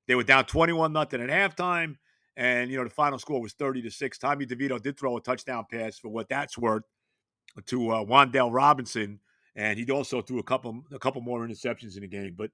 They 0.06 0.14
were 0.14 0.24
down 0.24 0.44
21 0.44 0.92
nothing 0.92 1.20
at 1.20 1.30
halftime, 1.30 1.96
and 2.36 2.70
you 2.70 2.76
know 2.76 2.84
the 2.84 2.90
final 2.90 3.18
score 3.18 3.40
was 3.40 3.52
30 3.52 3.82
to 3.82 3.90
6. 3.90 4.18
Tommy 4.18 4.46
DeVito 4.46 4.82
did 4.82 4.98
throw 4.98 5.16
a 5.16 5.20
touchdown 5.20 5.66
pass 5.70 5.98
for 5.98 6.08
what 6.08 6.28
that's 6.28 6.58
worth 6.58 6.82
to 7.66 7.90
uh, 7.90 8.04
Wan'Dale 8.04 8.52
Robinson, 8.52 9.20
and 9.54 9.78
he 9.78 9.88
also 9.90 10.20
threw 10.20 10.38
a 10.38 10.44
couple 10.44 10.82
a 10.92 10.98
couple 10.98 11.20
more 11.20 11.46
interceptions 11.46 11.94
in 11.94 12.02
the 12.02 12.08
game. 12.08 12.34
But 12.36 12.50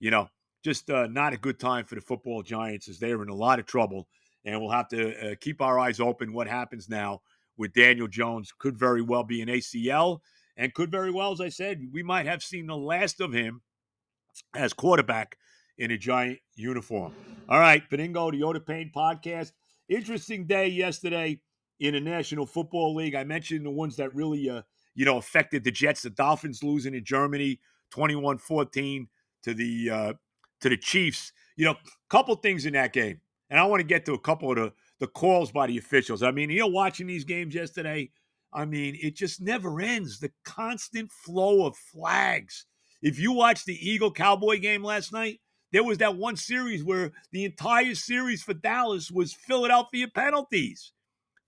you 0.00 0.10
know, 0.10 0.28
just 0.64 0.90
uh, 0.90 1.06
not 1.06 1.32
a 1.32 1.36
good 1.36 1.60
time 1.60 1.84
for 1.84 1.94
the 1.94 2.00
football 2.00 2.42
Giants 2.42 2.88
as 2.88 2.98
they're 2.98 3.22
in 3.22 3.28
a 3.28 3.34
lot 3.34 3.60
of 3.60 3.66
trouble, 3.66 4.08
and 4.44 4.60
we'll 4.60 4.70
have 4.70 4.88
to 4.88 5.32
uh, 5.32 5.34
keep 5.40 5.62
our 5.62 5.78
eyes 5.78 6.00
open. 6.00 6.32
What 6.32 6.48
happens 6.48 6.88
now? 6.88 7.22
With 7.56 7.72
Daniel 7.72 8.08
Jones 8.08 8.52
could 8.58 8.76
very 8.78 9.02
well 9.02 9.24
be 9.24 9.40
an 9.42 9.48
ACL 9.48 10.20
and 10.56 10.72
could 10.74 10.90
very 10.90 11.10
well, 11.10 11.32
as 11.32 11.40
I 11.40 11.48
said, 11.48 11.88
we 11.92 12.02
might 12.02 12.26
have 12.26 12.42
seen 12.42 12.66
the 12.66 12.76
last 12.76 13.20
of 13.20 13.32
him 13.32 13.62
as 14.54 14.72
quarterback 14.72 15.36
in 15.78 15.90
a 15.90 15.98
giant 15.98 16.38
uniform. 16.54 17.14
All 17.48 17.60
right, 17.60 17.88
Benigno, 17.90 18.30
the 18.30 18.40
Yoda 18.40 18.64
Payne 18.64 18.90
podcast. 18.94 19.52
Interesting 19.88 20.46
day 20.46 20.68
yesterday 20.68 21.40
in 21.80 21.94
the 21.94 22.00
National 22.00 22.46
Football 22.46 22.94
League. 22.94 23.14
I 23.14 23.24
mentioned 23.24 23.66
the 23.66 23.70
ones 23.70 23.96
that 23.96 24.14
really, 24.14 24.48
uh, 24.48 24.62
you 24.94 25.04
know, 25.04 25.18
affected 25.18 25.62
the 25.62 25.70
Jets. 25.70 26.02
The 26.02 26.10
Dolphins 26.10 26.62
losing 26.62 26.94
in 26.94 27.04
Germany, 27.04 27.60
21-14 27.94 29.06
to 29.42 29.54
the 29.54 29.90
uh, 29.90 30.12
to 30.60 30.68
the 30.68 30.76
Chiefs. 30.76 31.32
You 31.56 31.66
know, 31.66 31.72
a 31.72 31.76
couple 32.08 32.34
things 32.36 32.66
in 32.66 32.72
that 32.72 32.92
game, 32.92 33.20
and 33.50 33.60
I 33.60 33.64
want 33.64 33.80
to 33.80 33.86
get 33.86 34.06
to 34.06 34.14
a 34.14 34.18
couple 34.18 34.50
of 34.50 34.56
the 34.56 34.72
the 35.00 35.06
calls 35.06 35.52
by 35.52 35.66
the 35.66 35.78
officials. 35.78 36.22
I 36.22 36.30
mean, 36.30 36.50
you 36.50 36.60
know, 36.60 36.66
watching 36.66 37.06
these 37.06 37.24
games 37.24 37.54
yesterday, 37.54 38.10
I 38.52 38.64
mean, 38.64 38.96
it 39.02 39.16
just 39.16 39.40
never 39.40 39.80
ends. 39.80 40.18
The 40.18 40.32
constant 40.44 41.10
flow 41.10 41.66
of 41.66 41.76
flags. 41.76 42.66
If 43.02 43.18
you 43.18 43.32
watched 43.32 43.66
the 43.66 43.74
Eagle 43.74 44.12
Cowboy 44.12 44.58
game 44.58 44.82
last 44.82 45.12
night, 45.12 45.40
there 45.72 45.84
was 45.84 45.98
that 45.98 46.16
one 46.16 46.36
series 46.36 46.82
where 46.82 47.12
the 47.32 47.44
entire 47.44 47.94
series 47.94 48.42
for 48.42 48.54
Dallas 48.54 49.10
was 49.10 49.34
Philadelphia 49.34 50.08
penalties, 50.08 50.92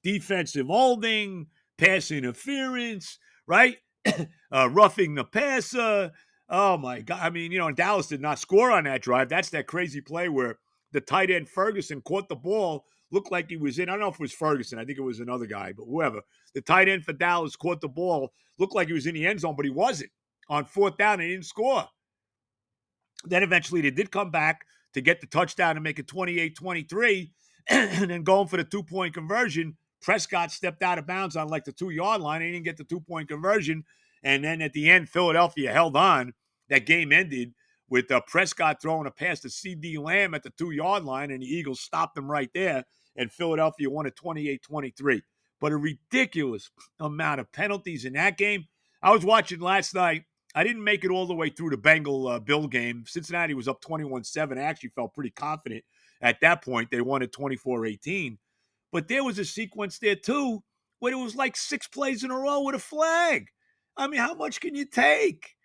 defensive 0.02 0.66
holding, 0.66 1.46
pass 1.78 2.10
interference, 2.10 3.18
right? 3.46 3.78
uh, 4.52 4.68
roughing 4.70 5.14
the 5.14 5.24
passer. 5.24 6.12
Oh 6.48 6.76
my 6.76 7.00
God. 7.00 7.20
I 7.22 7.30
mean, 7.30 7.52
you 7.52 7.58
know, 7.58 7.68
and 7.68 7.76
Dallas 7.76 8.08
did 8.08 8.20
not 8.20 8.38
score 8.38 8.70
on 8.70 8.84
that 8.84 9.02
drive. 9.02 9.28
That's 9.28 9.50
that 9.50 9.66
crazy 9.66 10.00
play 10.00 10.28
where 10.28 10.58
the 10.92 11.00
tight 11.00 11.30
end 11.30 11.48
Ferguson 11.48 12.00
caught 12.02 12.28
the 12.28 12.36
ball 12.36 12.84
looked 13.10 13.32
like 13.32 13.48
he 13.48 13.56
was 13.56 13.78
in. 13.78 13.88
I 13.88 13.92
don't 13.92 14.00
know 14.00 14.08
if 14.08 14.14
it 14.14 14.20
was 14.20 14.32
Ferguson. 14.32 14.78
I 14.78 14.84
think 14.84 14.98
it 14.98 15.02
was 15.02 15.20
another 15.20 15.46
guy, 15.46 15.72
but 15.72 15.84
whoever. 15.84 16.20
The 16.54 16.60
tight 16.60 16.88
end 16.88 17.04
for 17.04 17.12
Dallas 17.12 17.56
caught 17.56 17.80
the 17.80 17.88
ball, 17.88 18.32
looked 18.58 18.74
like 18.74 18.88
he 18.88 18.94
was 18.94 19.06
in 19.06 19.14
the 19.14 19.26
end 19.26 19.40
zone, 19.40 19.56
but 19.56 19.64
he 19.64 19.70
wasn't. 19.70 20.10
On 20.50 20.64
fourth 20.64 20.96
down, 20.96 21.14
and 21.14 21.22
he 21.22 21.28
didn't 21.30 21.44
score. 21.44 21.84
Then 23.24 23.42
eventually 23.42 23.80
they 23.80 23.90
did 23.90 24.10
come 24.10 24.30
back 24.30 24.64
to 24.94 25.00
get 25.00 25.20
the 25.20 25.26
touchdown 25.26 25.76
and 25.76 25.84
make 25.84 25.98
it 25.98 26.08
28 26.08 26.56
23. 26.56 27.32
and 27.68 28.10
then 28.10 28.22
going 28.22 28.48
for 28.48 28.56
the 28.56 28.64
two 28.64 28.82
point 28.82 29.14
conversion, 29.14 29.76
Prescott 30.00 30.50
stepped 30.52 30.82
out 30.82 30.98
of 30.98 31.06
bounds 31.06 31.36
on 31.36 31.48
like 31.48 31.64
the 31.64 31.72
two 31.72 31.90
yard 31.90 32.20
line. 32.20 32.40
He 32.40 32.52
didn't 32.52 32.64
get 32.64 32.76
the 32.76 32.84
two 32.84 33.00
point 33.00 33.28
conversion. 33.28 33.84
And 34.22 34.42
then 34.42 34.62
at 34.62 34.72
the 34.72 34.90
end, 34.90 35.08
Philadelphia 35.08 35.72
held 35.72 35.96
on. 35.96 36.32
That 36.68 36.86
game 36.86 37.12
ended 37.12 37.54
with 37.90 38.10
uh, 38.10 38.20
Prescott 38.26 38.80
throwing 38.80 39.06
a 39.06 39.10
pass 39.10 39.40
to 39.40 39.48
CeeDee 39.48 39.98
Lamb 39.98 40.34
at 40.34 40.42
the 40.42 40.50
two 40.50 40.70
yard 40.70 41.04
line, 41.04 41.30
and 41.30 41.42
the 41.42 41.46
Eagles 41.46 41.80
stopped 41.80 42.14
them 42.14 42.30
right 42.30 42.50
there 42.54 42.84
and 43.18 43.32
Philadelphia 43.32 43.90
won 43.90 44.06
at 44.06 44.16
28 44.16 44.62
23. 44.62 45.22
But 45.60 45.72
a 45.72 45.76
ridiculous 45.76 46.70
amount 47.00 47.40
of 47.40 47.52
penalties 47.52 48.04
in 48.04 48.12
that 48.14 48.38
game. 48.38 48.66
I 49.02 49.10
was 49.10 49.24
watching 49.24 49.60
last 49.60 49.94
night. 49.94 50.22
I 50.54 50.64
didn't 50.64 50.84
make 50.84 51.04
it 51.04 51.10
all 51.10 51.26
the 51.26 51.34
way 51.34 51.50
through 51.50 51.70
the 51.70 51.76
Bengal 51.76 52.28
uh, 52.28 52.38
Bill 52.38 52.68
game. 52.68 53.04
Cincinnati 53.06 53.54
was 53.54 53.68
up 53.68 53.80
21 53.80 54.24
7. 54.24 54.56
I 54.56 54.62
actually 54.62 54.90
felt 54.90 55.14
pretty 55.14 55.30
confident 55.30 55.84
at 56.22 56.40
that 56.40 56.64
point. 56.64 56.90
They 56.90 57.00
won 57.00 57.22
at 57.22 57.32
24 57.32 57.86
18. 57.86 58.38
But 58.92 59.08
there 59.08 59.24
was 59.24 59.38
a 59.38 59.44
sequence 59.44 59.98
there, 59.98 60.16
too, 60.16 60.62
where 61.00 61.12
it 61.12 61.16
was 61.16 61.36
like 61.36 61.56
six 61.56 61.86
plays 61.86 62.24
in 62.24 62.30
a 62.30 62.38
row 62.38 62.62
with 62.62 62.76
a 62.76 62.78
flag. 62.78 63.48
I 63.96 64.06
mean, 64.06 64.20
how 64.20 64.34
much 64.34 64.60
can 64.60 64.74
you 64.74 64.86
take? 64.86 65.56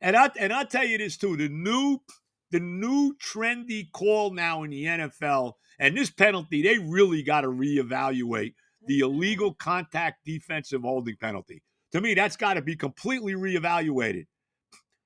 And 0.00 0.16
I 0.16 0.30
and 0.38 0.52
I 0.52 0.64
tell 0.64 0.84
you 0.84 0.98
this 0.98 1.16
too: 1.16 1.36
the 1.36 1.48
new 1.48 1.98
the 2.50 2.60
new 2.60 3.14
trendy 3.16 3.90
call 3.92 4.32
now 4.32 4.62
in 4.62 4.70
the 4.70 4.84
NFL 4.84 5.54
and 5.78 5.96
this 5.96 6.10
penalty, 6.10 6.62
they 6.62 6.78
really 6.78 7.22
got 7.22 7.42
to 7.42 7.48
reevaluate 7.48 8.54
the 8.86 9.00
illegal 9.00 9.54
contact 9.54 10.24
defensive 10.24 10.82
holding 10.82 11.16
penalty. 11.16 11.62
To 11.92 12.00
me, 12.00 12.14
that's 12.14 12.36
got 12.36 12.54
to 12.54 12.62
be 12.62 12.76
completely 12.76 13.34
reevaluated. 13.34 14.26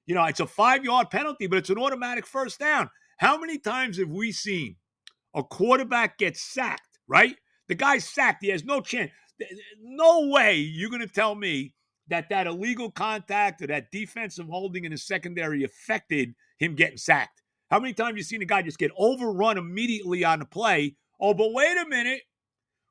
You 0.07 0.15
know, 0.15 0.25
it's 0.25 0.41
a 0.41 0.47
five 0.47 0.85
yard 0.85 1.11
penalty, 1.11 1.47
but 1.47 1.59
it's 1.59 1.71
an 1.71 1.79
automatic 1.79 2.27
first 2.27 2.59
down. 2.59 2.91
How 3.19 3.39
many 3.39 3.59
times 3.59 3.99
have 3.99 4.11
we 4.11 4.33
seen 4.33 4.77
a 5.35 5.43
quarterback 5.43 6.19
get 6.19 6.37
sacked, 6.37 6.99
right? 7.09 7.37
The 7.69 7.75
guy's 7.75 8.07
sacked. 8.07 8.43
He 8.43 8.51
has 8.51 8.65
no 8.65 8.81
chance. 8.81 9.11
No 9.81 10.29
way 10.29 10.57
you're 10.57 10.91
going 10.91 11.01
to 11.01 11.09
tell 11.09 11.35
me 11.35 11.75
that 12.09 12.29
that 12.29 12.47
illegal 12.47 12.91
contact 12.91 13.63
or 13.63 13.67
that 13.69 13.91
defensive 13.91 14.47
holding 14.49 14.85
in 14.85 14.93
the 14.93 14.99
secondary 14.99 15.65
affected 15.65 16.35
him 16.59 16.75
getting 16.75 16.99
sacked. 16.99 17.43
How 17.71 17.81
many 17.81 17.95
times 17.95 18.17
you 18.17 18.23
seen 18.23 18.43
a 18.43 18.47
guy 18.47 18.63
just 18.63 18.79
get 18.79 18.93
overrun 18.97 19.59
immediately 19.59 20.25
on 20.25 20.39
the 20.39 20.45
play? 20.45 20.97
Oh, 21.21 21.35
but 21.35 21.53
wait 21.53 21.77
a 21.79 21.89
minute. 21.89 22.23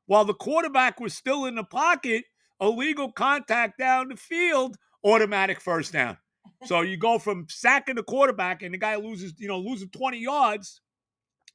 While 0.07 0.25
the 0.25 0.33
quarterback 0.33 0.99
was 0.99 1.13
still 1.13 1.45
in 1.45 1.55
the 1.55 1.63
pocket, 1.63 2.25
illegal 2.59 3.11
contact 3.11 3.77
down 3.77 4.09
the 4.09 4.17
field, 4.17 4.77
automatic 5.03 5.61
first 5.61 5.93
down. 5.93 6.17
So 6.65 6.81
you 6.81 6.97
go 6.97 7.19
from 7.19 7.45
sacking 7.49 7.95
the 7.95 8.03
quarterback 8.03 8.61
and 8.61 8.73
the 8.73 8.77
guy 8.77 8.95
loses, 8.95 9.33
you 9.37 9.47
know, 9.47 9.59
losing 9.59 9.89
20 9.89 10.17
yards 10.17 10.81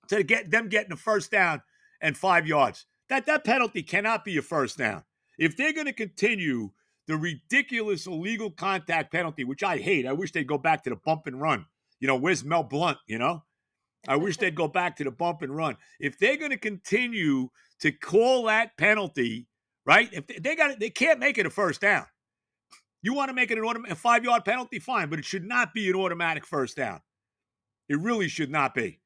to 0.08 0.22
get 0.22 0.50
them 0.50 0.68
getting 0.68 0.90
the 0.90 0.96
first 0.96 1.30
down 1.30 1.62
and 2.00 2.16
five 2.16 2.46
yards. 2.46 2.86
That 3.08 3.26
that 3.26 3.44
penalty 3.44 3.82
cannot 3.82 4.24
be 4.24 4.36
a 4.36 4.42
first 4.42 4.78
down. 4.78 5.04
If 5.38 5.56
they're 5.56 5.72
going 5.72 5.86
to 5.86 5.92
continue 5.92 6.70
the 7.08 7.16
ridiculous 7.16 8.06
illegal 8.06 8.50
contact 8.50 9.10
penalty, 9.10 9.42
which 9.42 9.62
I 9.62 9.78
hate, 9.78 10.06
I 10.06 10.12
wish 10.12 10.30
they'd 10.30 10.46
go 10.46 10.58
back 10.58 10.84
to 10.84 10.90
the 10.90 10.96
bump 10.96 11.26
and 11.26 11.40
run. 11.40 11.64
You 11.98 12.06
know, 12.06 12.16
where's 12.16 12.44
Mel 12.44 12.62
Blount? 12.62 12.98
You 13.08 13.18
know, 13.18 13.42
I 14.06 14.16
wish 14.16 14.36
they'd 14.36 14.54
go 14.54 14.68
back 14.68 14.96
to 14.96 15.04
the 15.04 15.10
bump 15.10 15.42
and 15.42 15.56
run. 15.56 15.76
If 15.98 16.18
they're 16.18 16.36
going 16.36 16.52
to 16.52 16.58
continue 16.58 17.48
to 17.80 17.90
call 17.90 18.44
that 18.44 18.76
penalty, 18.76 19.48
right? 19.86 20.08
If 20.12 20.26
they, 20.26 20.38
they 20.38 20.54
got 20.54 20.78
they 20.78 20.90
can't 20.90 21.18
make 21.18 21.38
it 21.38 21.46
a 21.46 21.50
first 21.50 21.80
down. 21.80 22.06
You 23.00 23.14
want 23.14 23.30
to 23.30 23.34
make 23.34 23.50
it 23.50 23.58
an 23.58 23.64
automatic 23.64 23.92
a 23.92 23.96
five 23.96 24.22
yard 24.22 24.44
penalty, 24.44 24.78
fine, 24.78 25.08
but 25.08 25.18
it 25.18 25.24
should 25.24 25.44
not 25.44 25.72
be 25.72 25.88
an 25.88 25.96
automatic 25.96 26.46
first 26.46 26.76
down. 26.76 27.00
It 27.88 27.98
really 27.98 28.28
should 28.28 28.50
not 28.50 28.74
be. 28.74 29.00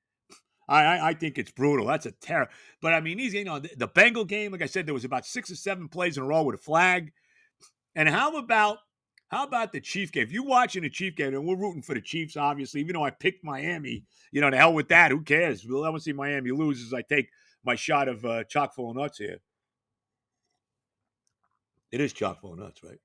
I, 0.68 0.84
I, 0.84 1.08
I 1.08 1.14
think 1.14 1.38
it's 1.38 1.50
brutal. 1.50 1.86
That's 1.86 2.06
a 2.06 2.12
terror. 2.12 2.48
But 2.80 2.94
I 2.94 3.00
mean, 3.00 3.18
these, 3.18 3.34
you 3.34 3.44
know, 3.44 3.60
the, 3.60 3.70
the 3.76 3.86
Bengal 3.86 4.24
game, 4.24 4.52
like 4.52 4.62
I 4.62 4.66
said, 4.66 4.86
there 4.86 4.94
was 4.94 5.04
about 5.04 5.26
six 5.26 5.50
or 5.50 5.56
seven 5.56 5.88
plays 5.88 6.16
in 6.16 6.24
a 6.24 6.26
row 6.26 6.42
with 6.42 6.56
a 6.56 6.62
flag. 6.62 7.12
And 7.94 8.08
how 8.08 8.36
about 8.36 8.78
how 9.28 9.44
about 9.44 9.72
the 9.72 9.80
Chief 9.80 10.12
game? 10.12 10.24
If 10.24 10.32
you're 10.32 10.44
watching 10.44 10.82
the 10.82 10.90
Chief 10.90 11.16
game, 11.16 11.34
and 11.34 11.46
we're 11.46 11.56
rooting 11.56 11.82
for 11.82 11.94
the 11.94 12.00
Chiefs, 12.02 12.36
obviously, 12.36 12.80
even 12.80 12.94
though 12.94 13.04
I 13.04 13.10
picked 13.10 13.44
Miami, 13.44 14.04
you 14.30 14.40
know, 14.40 14.50
the 14.50 14.58
hell 14.58 14.74
with 14.74 14.88
that. 14.88 15.10
Who 15.10 15.22
cares? 15.22 15.64
We'll 15.64 15.84
never 15.84 15.98
see 15.98 16.12
Miami 16.12 16.50
lose 16.50 16.82
as 16.82 16.92
I 16.92 17.02
take 17.02 17.28
my 17.64 17.74
shot 17.74 18.08
of 18.08 18.24
uh, 18.24 18.44
chock 18.44 18.74
full 18.74 18.90
of 18.90 18.96
nuts 18.96 19.18
here. 19.18 19.38
It 21.90 22.00
is 22.00 22.12
chock 22.12 22.40
full 22.40 22.52
of 22.52 22.58
nuts, 22.58 22.82
right? 22.82 22.98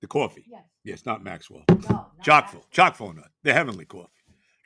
The 0.00 0.06
coffee. 0.06 0.44
Yes. 0.50 0.62
Yes, 0.84 1.06
not 1.06 1.24
Maxwell. 1.24 1.64
No, 1.68 1.76
not 1.88 2.22
Chock 2.22 2.48
full. 2.50 2.66
Chock 2.70 2.94
full 2.94 3.10
of 3.10 3.16
nuts. 3.16 3.30
The 3.42 3.52
heavenly 3.52 3.86
coffee. 3.86 4.10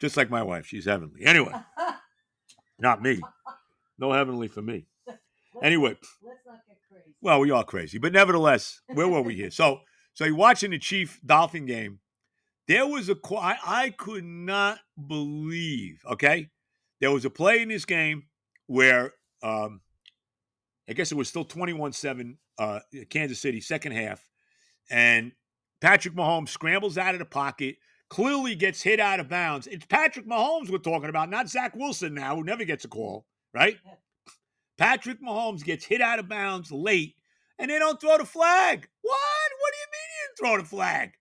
Just 0.00 0.16
like 0.16 0.30
my 0.30 0.42
wife. 0.42 0.66
She's 0.66 0.84
heavenly. 0.84 1.24
Anyway, 1.24 1.52
not 2.78 3.02
me. 3.02 3.20
No 3.98 4.12
heavenly 4.12 4.48
for 4.48 4.62
me. 4.62 4.86
Anyway, 5.62 5.96
Let's 6.22 6.40
not 6.46 6.60
get 6.66 6.76
crazy. 6.90 7.14
well, 7.20 7.40
we 7.40 7.50
are 7.50 7.64
crazy, 7.64 7.98
but 7.98 8.12
nevertheless, 8.12 8.80
where 8.94 9.08
were 9.08 9.22
we 9.22 9.34
here? 9.34 9.50
So, 9.58 9.80
so 10.14 10.24
you're 10.24 10.34
watching 10.36 10.70
the 10.70 10.78
Chief 10.78 11.20
Dolphin 11.24 11.66
game. 11.66 12.00
There 12.66 12.86
was 12.86 13.08
a 13.08 13.16
I, 13.36 13.56
I 13.64 13.90
could 13.90 14.24
not 14.24 14.78
believe. 15.06 16.02
Okay, 16.10 16.48
there 17.00 17.10
was 17.10 17.24
a 17.24 17.30
play 17.30 17.62
in 17.62 17.68
this 17.68 17.84
game 17.84 18.24
where 18.66 19.12
um, 19.42 19.80
I 20.88 20.92
guess 20.92 21.12
it 21.12 21.16
was 21.16 21.28
still 21.28 21.44
21-7, 21.44 22.36
uh, 22.58 22.80
Kansas 23.10 23.40
City, 23.40 23.60
second 23.60 23.92
half, 23.92 24.26
and 24.90 25.32
Patrick 25.80 26.14
Mahomes 26.14 26.48
scrambles 26.48 26.98
out 26.98 27.14
of 27.14 27.20
the 27.20 27.24
pocket, 27.24 27.76
clearly 28.10 28.54
gets 28.54 28.82
hit 28.82 28.98
out 29.00 29.20
of 29.20 29.28
bounds. 29.28 29.66
It's 29.66 29.86
Patrick 29.86 30.26
Mahomes 30.26 30.70
we're 30.70 30.78
talking 30.78 31.08
about, 31.08 31.30
not 31.30 31.48
Zach 31.48 31.76
Wilson 31.76 32.14
now, 32.14 32.36
who 32.36 32.42
never 32.44 32.64
gets 32.64 32.84
a 32.84 32.88
call, 32.88 33.26
right? 33.54 33.76
Patrick 34.78 35.20
Mahomes 35.20 35.64
gets 35.64 35.84
hit 35.84 36.00
out 36.00 36.20
of 36.20 36.28
bounds 36.28 36.70
late, 36.70 37.16
and 37.58 37.70
they 37.70 37.78
don't 37.78 38.00
throw 38.00 38.16
the 38.16 38.24
flag. 38.24 38.88
What? 39.02 39.50
What 39.60 39.72
do 39.72 39.78
you 39.78 39.86
mean 39.92 40.08
you 40.08 40.28
didn't 40.28 40.38
throw 40.38 40.62
the 40.62 40.68
flag? 40.68 41.12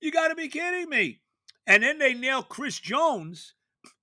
You 0.00 0.10
got 0.10 0.28
to 0.28 0.34
be 0.34 0.48
kidding 0.48 0.90
me. 0.90 1.20
And 1.66 1.82
then 1.82 1.98
they 1.98 2.14
nail 2.14 2.42
Chris 2.42 2.78
Jones, 2.78 3.54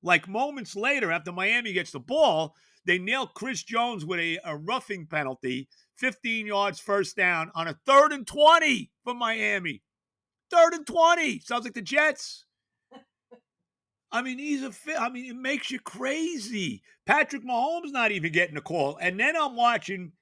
like 0.01 0.27
moments 0.27 0.75
later 0.75 1.12
after 1.12 1.31
Miami 1.31 1.73
gets 1.73 1.91
the 1.91 1.99
ball, 1.99 2.55
they 2.86 2.97
nail 2.97 3.27
Chris 3.27 3.63
Jones 3.63 4.05
with 4.05 4.19
a, 4.19 4.39
a 4.45 4.55
roughing 4.55 5.08
penalty, 5.08 5.67
15 5.97 6.45
yards 6.45 6.79
first 6.79 7.17
down 7.17 7.51
on 7.55 7.67
a 7.67 7.77
third 7.86 8.13
and 8.13 8.25
20 8.25 8.91
for 9.03 9.13
Miami. 9.13 9.81
Third 10.51 10.73
and 10.73 10.86
20. 10.86 11.39
Sounds 11.39 11.65
like 11.65 11.73
the 11.73 11.81
Jets. 11.81 12.45
I 14.15 14.21
mean, 14.21 14.39
he's 14.39 14.63
a. 14.63 14.71
I 14.97 15.10
mean, 15.10 15.25
it 15.25 15.36
makes 15.36 15.69
you 15.69 15.78
crazy. 15.78 16.82
Patrick 17.06 17.43
Mahomes 17.43 17.91
not 17.91 18.13
even 18.13 18.32
getting 18.32 18.56
a 18.56 18.62
call. 18.62 18.97
And 19.01 19.19
then 19.19 19.36
I'm 19.36 19.58
watching 19.58 20.13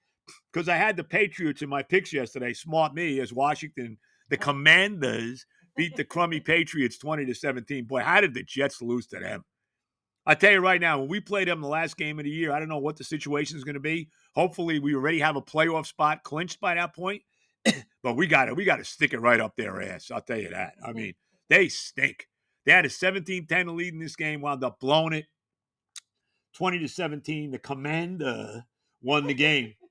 because 0.51 0.67
I 0.67 0.77
had 0.77 0.97
the 0.97 1.03
Patriots 1.03 1.61
in 1.61 1.69
my 1.69 1.83
picks 1.83 2.11
yesterday. 2.11 2.53
Smart 2.53 2.95
me 2.95 3.19
as 3.19 3.31
Washington, 3.31 3.99
the 4.31 4.37
Commanders 4.37 5.45
beat 5.77 5.95
the 5.95 6.03
crummy 6.03 6.39
Patriots 6.41 6.97
20 6.97 7.27
to 7.27 7.35
17. 7.35 7.85
Boy, 7.85 8.01
how 8.01 8.19
did 8.19 8.33
the 8.33 8.41
Jets 8.41 8.81
lose 8.81 9.05
to 9.07 9.19
them? 9.19 9.43
I 10.25 10.33
tell 10.33 10.53
you 10.53 10.59
right 10.59 10.81
now, 10.81 10.97
when 10.97 11.09
we 11.09 11.19
play 11.19 11.45
them 11.45 11.61
the 11.61 11.67
last 11.67 11.95
game 11.95 12.17
of 12.17 12.25
the 12.25 12.31
year, 12.31 12.51
I 12.51 12.57
don't 12.57 12.69
know 12.69 12.79
what 12.79 12.97
the 12.97 13.03
situation 13.03 13.57
is 13.57 13.63
going 13.63 13.75
to 13.75 13.79
be. 13.79 14.09
Hopefully, 14.33 14.79
we 14.79 14.95
already 14.95 15.19
have 15.19 15.35
a 15.35 15.41
playoff 15.41 15.85
spot 15.85 16.23
clinched 16.23 16.59
by 16.59 16.73
that 16.73 16.95
point. 16.95 17.21
but 18.01 18.15
we 18.15 18.25
got 18.25 18.45
to 18.45 18.55
we 18.55 18.65
got 18.65 18.77
to 18.77 18.85
stick 18.85 19.13
it 19.13 19.19
right 19.19 19.39
up 19.39 19.55
their 19.55 19.83
ass. 19.83 20.09
I'll 20.09 20.19
tell 20.19 20.39
you 20.39 20.49
that. 20.49 20.73
I 20.83 20.93
mean, 20.93 21.13
they 21.47 21.67
stink. 21.69 22.27
They 22.65 22.71
had 22.71 22.85
a 22.85 22.89
17-10 22.89 23.75
lead 23.75 23.93
in 23.93 23.99
this 23.99 24.15
game, 24.15 24.41
wound 24.41 24.63
up 24.63 24.79
blowing 24.79 25.13
it. 25.13 25.25
20 26.55 26.79
to 26.79 26.87
17. 26.87 27.51
The 27.51 27.59
commander 27.59 28.65
won 29.01 29.27
the 29.27 29.33
game. 29.33 29.73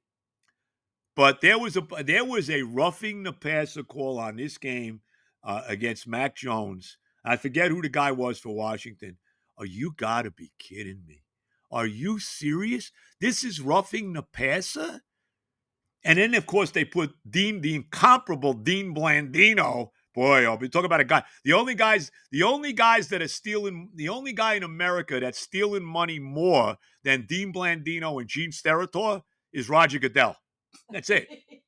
But 1.15 1.43
there 1.43 1.59
was 1.59 1.77
a 1.77 1.87
there 2.03 2.25
was 2.25 2.49
a 2.49 2.63
roughing 2.63 3.23
the 3.23 3.35
passer 3.35 3.83
call 3.83 4.19
on 4.19 4.37
this 4.37 4.57
game 4.57 5.03
uh, 5.45 5.61
against 5.69 6.09
Mac 6.09 6.35
Jones. 6.35 6.97
I 7.23 7.37
forget 7.37 7.71
who 7.71 7.83
the 7.83 7.91
guy 7.91 8.13
was 8.13 8.39
for 8.39 8.55
Washington. 8.55 9.19
Oh, 9.59 9.65
you 9.65 9.93
got 9.97 10.23
to 10.23 10.31
be 10.31 10.51
kidding 10.59 11.03
me. 11.07 11.23
Are 11.71 11.87
you 11.87 12.19
serious? 12.19 12.93
This 13.21 13.45
is 13.45 13.61
roughing 13.61 14.13
the 14.15 14.23
passer? 14.23 15.03
And 16.05 16.19
then, 16.19 16.35
of 16.35 16.47
course, 16.47 16.71
they 16.71 16.85
put 16.85 17.15
Dean, 17.29 17.61
the 17.61 17.75
incomparable 17.75 18.55
Dean 18.55 18.95
Blandino. 18.95 19.91
Boy, 20.15 20.45
I'll 20.45 20.59
be 20.59 20.69
talking 20.69 20.87
about 20.87 21.01
a 21.01 21.05
guy. 21.05 21.23
The 21.45 21.55
only 21.55 21.75
guys, 21.75 22.11
the 22.31 22.43
only 22.43 22.73
guys 22.73 23.09
that 23.09 23.23
are 23.23 23.29
stealing, 23.29 23.91
the 23.95 24.11
only 24.11 24.33
guy 24.33 24.55
in 24.55 24.63
America 24.63 25.21
that's 25.21 25.39
stealing 25.39 25.85
money 25.85 26.19
more 26.19 26.77
than 27.03 27.27
Dean 27.27 27.53
Blandino 27.53 28.21
and 28.21 28.29
Gene 28.29 28.51
Steratore 28.51 29.23
is 29.53 29.69
Roger 29.69 29.99
Goodell. 29.99 30.37
That's 30.91 31.11
it. 31.11 31.29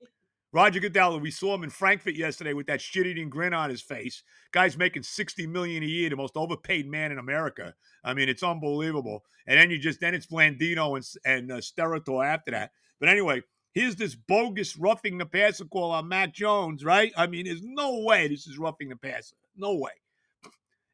Roger 0.52 0.78
Goodell, 0.78 1.18
we 1.18 1.32
saw 1.32 1.54
him 1.54 1.64
in 1.64 1.70
Frankfurt 1.70 2.14
yesterday 2.14 2.52
with 2.52 2.68
that 2.68 2.80
shit-eating 2.80 3.28
grin 3.28 3.52
on 3.52 3.70
his 3.70 3.82
face. 3.82 4.22
Guy's 4.52 4.78
making 4.78 5.02
60 5.02 5.48
million 5.48 5.82
a 5.82 5.86
year, 5.86 6.08
the 6.08 6.14
most 6.14 6.36
overpaid 6.36 6.88
man 6.88 7.10
in 7.10 7.18
America. 7.18 7.74
I 8.04 8.14
mean, 8.14 8.28
it's 8.28 8.44
unbelievable. 8.44 9.24
And 9.48 9.58
then 9.58 9.70
you 9.70 9.78
just 9.78 9.98
then 9.98 10.14
it's 10.14 10.26
Blandino 10.26 10.96
and 10.96 11.04
and 11.24 11.50
uh, 11.50 11.56
Steratore 11.56 12.24
after 12.24 12.52
that. 12.52 12.70
But 13.00 13.08
anyway, 13.08 13.42
here's 13.74 13.96
this 13.96 14.14
bogus 14.14 14.76
roughing 14.76 15.18
the 15.18 15.26
passer 15.26 15.64
call 15.64 15.90
on 15.90 16.08
Matt 16.08 16.32
Jones, 16.32 16.84
right? 16.84 17.12
I 17.16 17.26
mean, 17.26 17.46
there's 17.46 17.62
no 17.62 17.98
way 18.00 18.28
this 18.28 18.46
is 18.46 18.56
roughing 18.56 18.88
the 18.88 18.96
passer. 18.96 19.36
No 19.56 19.74
way. 19.74 19.90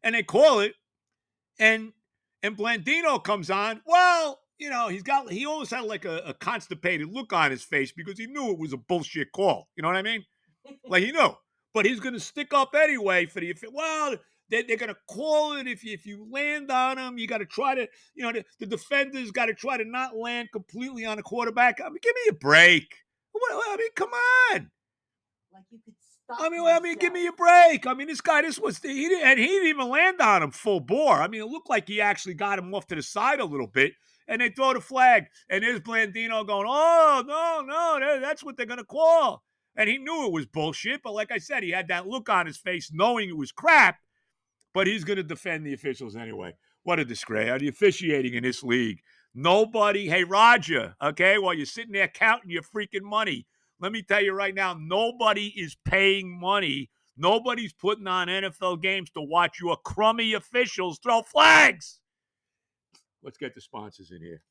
And 0.02 0.14
they 0.14 0.22
call 0.22 0.60
it, 0.60 0.74
and 1.58 1.92
and 2.42 2.56
Blandino 2.56 3.22
comes 3.22 3.50
on. 3.50 3.82
Well, 3.86 4.40
you 4.58 4.70
know, 4.70 4.88
he's 4.88 5.02
got 5.02 5.30
he 5.30 5.46
almost 5.46 5.70
had 5.70 5.84
like 5.84 6.04
a, 6.04 6.18
a 6.26 6.34
constipated 6.34 7.08
look 7.12 7.32
on 7.32 7.50
his 7.50 7.62
face 7.62 7.92
because 7.92 8.18
he 8.18 8.26
knew 8.26 8.50
it 8.50 8.58
was 8.58 8.72
a 8.72 8.78
bullshit 8.78 9.32
call. 9.32 9.68
You 9.76 9.82
know 9.82 9.88
what 9.88 9.96
I 9.96 10.02
mean? 10.02 10.24
Like 10.86 11.04
he 11.04 11.12
knew. 11.12 11.30
But 11.72 11.86
he's 11.86 12.00
gonna 12.00 12.20
stick 12.20 12.52
up 12.52 12.74
anyway 12.74 13.26
for 13.26 13.40
the 13.40 13.54
well, 13.72 14.16
they, 14.50 14.62
they're 14.62 14.76
gonna 14.76 14.96
call 15.08 15.54
it 15.54 15.66
if 15.66 15.84
you, 15.84 15.92
if 15.92 16.06
you 16.06 16.26
land 16.30 16.70
on 16.70 16.98
him. 16.98 17.18
You 17.18 17.26
got 17.26 17.38
to 17.38 17.46
try 17.46 17.74
to, 17.74 17.88
you 18.14 18.24
know, 18.24 18.32
the, 18.32 18.44
the 18.58 18.66
defenders 18.66 19.30
got 19.30 19.46
to 19.46 19.54
try 19.54 19.76
to 19.76 19.84
not 19.84 20.16
land 20.16 20.48
completely 20.52 21.04
on 21.04 21.16
the 21.16 21.22
quarterback. 21.22 21.80
I 21.80 21.88
mean, 21.88 21.98
give 22.02 22.14
me 22.14 22.30
a 22.30 22.34
break. 22.34 22.94
What, 23.32 23.52
I 23.52 23.76
mean, 23.76 23.90
come 23.94 24.10
on. 24.10 24.70
like 25.52 25.62
you 25.70 25.78
could 25.84 25.94
stop. 26.24 26.40
I 26.40 26.48
mean, 26.48 26.66
I 26.66 26.80
mean, 26.80 26.96
give 26.98 27.12
me 27.12 27.26
a 27.26 27.32
break. 27.32 27.86
I 27.86 27.94
mean, 27.94 28.08
this 28.08 28.20
guy, 28.20 28.42
this 28.42 28.58
was 28.58 28.78
he 28.78 29.08
didn't, 29.08 29.26
and 29.26 29.38
he 29.38 29.46
didn't 29.46 29.68
even 29.68 29.88
land 29.88 30.20
on 30.20 30.42
him 30.42 30.50
full 30.50 30.80
bore. 30.80 31.14
I 31.14 31.28
mean, 31.28 31.40
it 31.40 31.48
looked 31.48 31.70
like 31.70 31.88
he 31.88 32.00
actually 32.00 32.34
got 32.34 32.58
him 32.58 32.74
off 32.74 32.86
to 32.88 32.94
the 32.94 33.02
side 33.02 33.40
a 33.40 33.44
little 33.44 33.66
bit, 33.66 33.92
and 34.28 34.40
they 34.40 34.50
throw 34.50 34.74
the 34.74 34.80
flag, 34.80 35.26
and 35.48 35.62
there's 35.62 35.80
Blandino 35.80 36.46
going, 36.46 36.66
"Oh 36.68 37.24
no, 37.26 37.98
no, 37.98 38.20
that's 38.20 38.42
what 38.42 38.56
they're 38.56 38.66
gonna 38.66 38.84
call." 38.84 39.42
And 39.76 39.88
he 39.88 39.98
knew 39.98 40.26
it 40.26 40.32
was 40.32 40.46
bullshit, 40.46 41.02
but 41.02 41.14
like 41.14 41.30
I 41.30 41.38
said, 41.38 41.62
he 41.62 41.70
had 41.70 41.88
that 41.88 42.06
look 42.06 42.28
on 42.28 42.46
his 42.46 42.56
face, 42.56 42.90
knowing 42.92 43.28
it 43.28 43.36
was 43.36 43.52
crap. 43.52 43.96
But 44.72 44.87
he's 44.87 45.04
gonna 45.04 45.22
defend 45.22 45.66
the 45.66 45.74
officials 45.74 46.16
anyway. 46.16 46.54
What 46.83 47.00
a 47.00 47.04
disgrace! 47.04 47.61
The 47.61 47.68
officiating 47.68 48.35
in 48.35 48.42
this 48.42 48.62
league, 48.62 49.00
Nobody, 49.35 50.09
hey, 50.09 50.24
Roger, 50.24 50.96
okay, 51.00 51.38
while 51.38 51.54
you're 51.54 51.64
sitting 51.64 51.92
there 51.92 52.09
counting 52.09 52.50
your 52.50 52.62
freaking 52.62 53.02
money, 53.02 53.46
let 53.78 53.92
me 53.92 54.02
tell 54.02 54.22
you 54.22 54.33
right 54.33 54.54
now, 54.54 54.76
nobody 54.78 55.52
is 55.56 55.76
paying 55.85 56.38
money. 56.38 56.90
Nobody's 57.16 57.72
putting 57.72 58.09
on 58.09 58.26
NFL 58.26 58.83
games 58.83 59.09
to 59.11 59.20
watch 59.20 59.61
your 59.61 59.76
crummy 59.76 60.33
officials 60.33 60.98
throw 60.98 61.22
flags. 61.22 62.00
Let's 63.22 63.38
get 63.38 63.54
the 63.54 63.61
sponsors 63.61 64.11
in 64.11 64.20
here. 64.20 64.42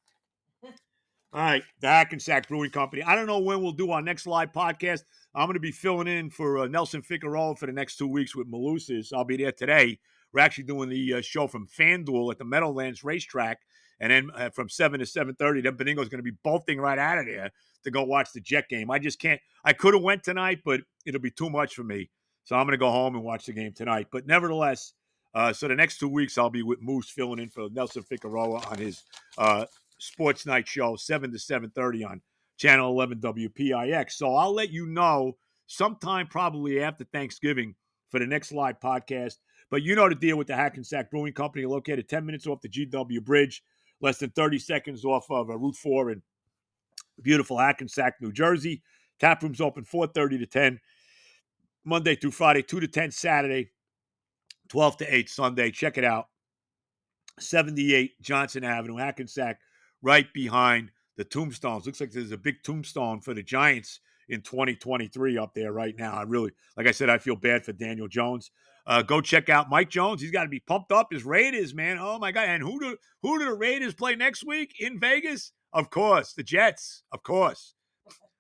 All 1.32 1.42
right, 1.42 1.62
the 1.80 1.88
Hackensack 1.88 2.48
Brewing 2.48 2.72
Company. 2.72 3.04
I 3.04 3.14
don't 3.14 3.28
know 3.28 3.38
when 3.38 3.62
we'll 3.62 3.72
do 3.72 3.92
our 3.92 4.02
next 4.02 4.26
live 4.26 4.52
podcast. 4.52 5.04
I'm 5.36 5.46
going 5.46 5.54
to 5.54 5.60
be 5.60 5.72
filling 5.72 6.08
in 6.08 6.32
for 6.32 6.58
uh, 6.58 6.68
Nelson 6.68 7.04
Figueroa 7.04 7.56
for 7.56 7.68
the 7.68 7.72
next 7.72 7.98
two 7.98 8.08
weeks 8.08 8.36
with 8.36 8.52
Malusis. 8.52 9.14
I'll 9.14 9.26
be 9.26 9.38
there 9.38 9.52
today. 9.52 10.00
We're 10.34 10.40
actually 10.40 10.64
doing 10.64 10.90
the 10.90 11.14
uh, 11.14 11.22
show 11.22 11.46
from 11.46 11.68
FanDuel 11.68 12.32
at 12.32 12.40
the 12.40 12.46
Meadowlands 12.46 13.04
Racetrack, 13.04 13.60
and 14.00 14.12
then 14.12 14.32
uh, 14.36 14.50
from 14.50 14.70
seven 14.70 15.02
to 15.02 15.06
seven 15.06 15.36
thirty, 15.36 15.62
then 15.62 15.78
Benigno's 15.78 16.10
going 16.10 16.18
to 16.18 16.24
be 16.24 16.36
bolting 16.44 16.80
right 16.80 16.98
out 16.98 17.20
of 17.20 17.28
there 17.28 17.52
to 17.84 17.92
go 17.92 18.04
watch 18.04 18.30
the 18.34 18.42
Jet 18.42 18.68
game. 18.68 18.90
I 18.90 18.98
just 18.98 19.20
can't. 19.20 19.40
I 19.64 19.74
could 19.74 19.94
have 19.94 20.02
went 20.02 20.24
tonight, 20.24 20.62
but 20.66 20.82
it'll 21.06 21.22
be 21.22 21.30
too 21.30 21.52
much 21.52 21.76
for 21.76 21.84
me. 21.84 22.10
So 22.44 22.56
I'm 22.56 22.66
going 22.66 22.72
to 22.72 22.78
go 22.78 22.90
home 22.90 23.14
and 23.14 23.24
watch 23.24 23.46
the 23.46 23.54
game 23.54 23.74
tonight. 23.74 24.08
But 24.12 24.26
nevertheless, 24.26 24.94
uh, 25.36 25.54
so 25.54 25.68
the 25.68 25.76
next 25.76 26.00
two 26.00 26.10
weeks 26.10 26.40
I'll 26.40 26.50
be 26.50 26.64
with 26.64 26.82
Moose 26.82 27.12
filling 27.12 27.38
in 27.38 27.50
for 27.50 27.70
Nelson 27.70 28.02
Figueroa 28.02 28.68
on 28.68 28.80
his 28.80 29.04
uh, 29.38 29.66
Sports 30.00 30.46
Night 30.46 30.68
Show, 30.68 30.96
7 30.96 31.32
to 31.32 31.38
7.30 31.38 32.10
on 32.10 32.22
Channel 32.58 32.90
11 32.92 33.20
WPIX. 33.20 34.12
So 34.12 34.36
I'll 34.36 34.54
let 34.54 34.72
you 34.72 34.88
know 34.88 35.38
sometime 35.68 36.28
probably 36.28 36.82
after 36.82 37.04
Thanksgiving 37.06 37.76
for 38.10 38.20
the 38.20 38.26
next 38.26 38.52
live 38.52 38.80
podcast. 38.80 39.36
But 39.70 39.84
you 39.84 39.96
know 39.96 40.10
the 40.10 40.16
deal 40.16 40.38
with 40.38 40.48
the 40.48 40.56
Hackensack 40.56 41.12
Brewing 41.12 41.34
Company, 41.34 41.66
located 41.66 42.10
10 42.10 42.26
minutes 42.26 42.48
off 42.48 42.62
the 42.62 42.70
GW 42.70 43.24
Bridge, 43.24 43.62
less 44.02 44.18
than 44.18 44.32
30 44.32 44.58
seconds 44.58 45.06
off 45.06 45.30
of 45.30 45.50
uh, 45.50 45.58
Route 45.58 45.76
4 45.76 46.12
in 46.12 46.22
beautiful 47.22 47.58
Hackensack, 47.58 48.16
New 48.20 48.32
Jersey. 48.32 48.82
Tap 49.20 49.44
rooms 49.44 49.62
open 49.62 49.84
4.30 49.84 50.40
to 50.40 50.46
10, 50.46 50.80
Monday 51.84 52.16
through 52.16 52.32
Friday, 52.32 52.64
2 52.64 52.80
to 52.80 52.88
10 52.88 53.12
Saturday, 53.12 53.70
12 54.70 54.98
to 54.98 55.16
8 55.16 55.30
Sunday. 55.30 55.72
Check 55.72 55.98
it 55.98 56.06
out. 56.06 56.28
78 57.40 58.20
Johnson 58.22 58.64
Avenue, 58.64 58.98
Hackensack 58.98 59.60
right 60.02 60.32
behind 60.34 60.92
the 61.18 61.24
tombstones. 61.24 61.86
Looks 61.86 62.00
like 62.00 62.12
there's 62.12 62.32
a 62.32 62.38
big 62.38 62.64
tombstone 62.64 63.22
for 63.22 63.34
the 63.34 63.44
Giants 63.44 64.00
in 64.30 64.42
2023 64.42 65.38
up 65.38 65.54
there 65.54 65.74
right 65.74 65.96
now. 65.98 66.14
I 66.14 66.24
really, 66.24 66.52
like 66.78 66.88
I 66.88 66.92
said, 66.92 67.10
I 67.10 67.18
feel 67.18 67.36
bad 67.36 67.66
for 67.66 67.74
Daniel 67.74 68.08
Jones. 68.08 68.52
Uh, 68.88 69.02
go 69.02 69.22
check 69.22 69.50
out 69.50 69.70
Mike 69.70 69.90
Jones. 69.90 70.22
He's 70.22 70.32
got 70.32 70.44
to 70.44 70.50
be 70.50 70.62
pumped 70.62 70.92
up. 70.92 71.08
His 71.12 71.24
Raiders, 71.24 71.76
man. 71.76 71.98
Oh 72.00 72.18
my 72.18 72.32
God! 72.32 72.48
And 72.48 72.64
who 72.64 72.80
do 72.80 72.98
who 73.22 73.38
do 73.38 73.46
the 73.46 73.54
Raiders 73.54 73.94
play 73.94 74.16
next 74.16 74.46
week 74.46 74.74
in 74.80 75.00
Vegas? 75.00 75.52
Of 75.74 75.90
course, 75.90 76.34
the 76.34 76.44
Jets. 76.44 77.04
Of 77.12 77.22
course. 77.22 77.76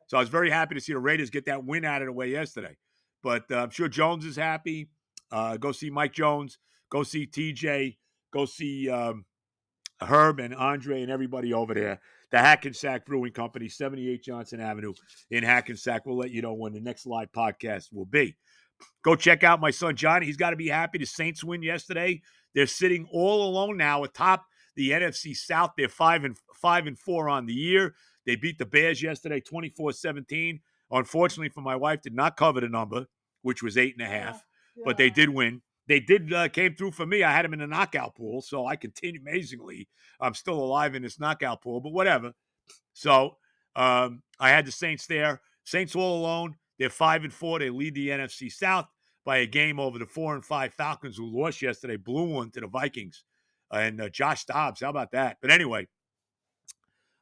So 0.07 0.17
I 0.17 0.21
was 0.21 0.29
very 0.29 0.49
happy 0.49 0.73
to 0.73 0.81
see 0.81 0.93
the 0.93 0.99
Raiders 0.99 1.29
get 1.29 1.45
that 1.45 1.63
win 1.63 1.85
out 1.85 2.01
of 2.01 2.07
the 2.07 2.13
way 2.13 2.29
yesterday. 2.29 2.75
But 3.21 3.43
uh, 3.51 3.57
I'm 3.57 3.69
sure 3.69 3.87
Jones 3.87 4.25
is 4.25 4.35
happy. 4.35 4.89
Uh, 5.31 5.57
go 5.57 5.71
see 5.71 5.91
Mike 5.91 6.13
Jones. 6.13 6.57
Go 6.89 7.03
see 7.03 7.27
TJ. 7.27 7.97
Go 8.33 8.45
see 8.45 8.89
um, 8.89 9.25
Herb 10.01 10.39
and 10.39 10.55
Andre 10.55 11.01
and 11.01 11.11
everybody 11.11 11.53
over 11.53 11.73
there. 11.73 11.99
The 12.31 12.39
Hackensack 12.39 13.05
Brewing 13.05 13.31
Company, 13.31 13.69
78 13.69 14.23
Johnson 14.23 14.61
Avenue 14.61 14.93
in 15.31 15.43
Hackensack. 15.43 16.05
We'll 16.05 16.17
let 16.17 16.31
you 16.31 16.41
know 16.41 16.53
when 16.53 16.73
the 16.73 16.79
next 16.79 17.05
live 17.05 17.31
podcast 17.31 17.91
will 17.91 18.05
be. 18.05 18.37
Go 19.03 19.15
check 19.15 19.43
out 19.43 19.59
my 19.59 19.71
son 19.71 19.95
Johnny. 19.95 20.25
He's 20.25 20.37
got 20.37 20.51
to 20.51 20.55
be 20.55 20.67
happy. 20.67 20.99
The 20.99 21.05
Saints 21.05 21.43
win 21.43 21.63
yesterday. 21.63 22.21
They're 22.53 22.67
sitting 22.67 23.07
all 23.11 23.49
alone 23.49 23.77
now 23.77 24.03
atop 24.03 24.45
the 24.75 24.91
NFC 24.91 25.35
South. 25.35 25.71
They're 25.77 25.89
five 25.89 26.23
and 26.23 26.37
five 26.55 26.87
and 26.87 26.97
four 26.97 27.29
on 27.29 27.45
the 27.45 27.53
year. 27.53 27.95
They 28.25 28.35
beat 28.35 28.57
the 28.57 28.65
Bears 28.65 29.01
yesterday, 29.01 29.41
24-17. 29.41 30.59
Unfortunately 30.91 31.49
for 31.49 31.61
my 31.61 31.75
wife, 31.75 32.01
did 32.01 32.13
not 32.13 32.37
cover 32.37 32.61
the 32.61 32.69
number, 32.69 33.07
which 33.41 33.63
was 33.63 33.77
eight 33.77 33.95
and 33.97 34.05
a 34.05 34.09
half, 34.09 34.43
yeah. 34.75 34.83
but 34.85 34.97
they 34.97 35.09
did 35.09 35.29
win 35.29 35.61
they 35.89 35.99
did 35.99 36.31
uh, 36.31 36.47
came 36.49 36.75
through 36.75 36.91
for 36.91 37.05
me. 37.07 37.23
I 37.23 37.31
had 37.31 37.43
them 37.43 37.53
in 37.53 37.59
the 37.59 37.67
knockout 37.67 38.15
pool, 38.15 38.41
so 38.43 38.67
I 38.67 38.75
continue 38.75 39.19
amazingly. 39.19 39.89
I'm 40.21 40.35
still 40.35 40.59
alive 40.59 40.93
in 40.93 41.01
this 41.01 41.19
knockout 41.19 41.63
pool, 41.63 41.81
but 41.81 41.91
whatever. 41.91 42.33
So 42.93 43.37
um, 43.75 44.21
I 44.39 44.49
had 44.49 44.67
the 44.67 44.71
Saints 44.71 45.07
there. 45.07 45.41
Saints 45.63 45.95
all 45.95 46.19
alone. 46.19 46.55
They're 46.77 46.91
five 46.91 47.23
and 47.23 47.33
four. 47.33 47.57
They 47.57 47.71
lead 47.71 47.95
the 47.95 48.09
NFC 48.09 48.51
South 48.51 48.85
by 49.25 49.37
a 49.37 49.47
game 49.47 49.79
over 49.79 49.97
the 49.97 50.05
four 50.05 50.35
and 50.35 50.45
five 50.45 50.75
Falcons, 50.75 51.17
who 51.17 51.25
lost 51.25 51.61
yesterday, 51.61 51.97
blew 51.97 52.35
one 52.35 52.51
to 52.51 52.61
the 52.61 52.67
Vikings, 52.67 53.23
and 53.71 53.99
uh, 53.99 54.09
Josh 54.09 54.45
Dobbs. 54.45 54.81
How 54.81 54.91
about 54.91 55.11
that? 55.13 55.37
But 55.41 55.49
anyway, 55.49 55.87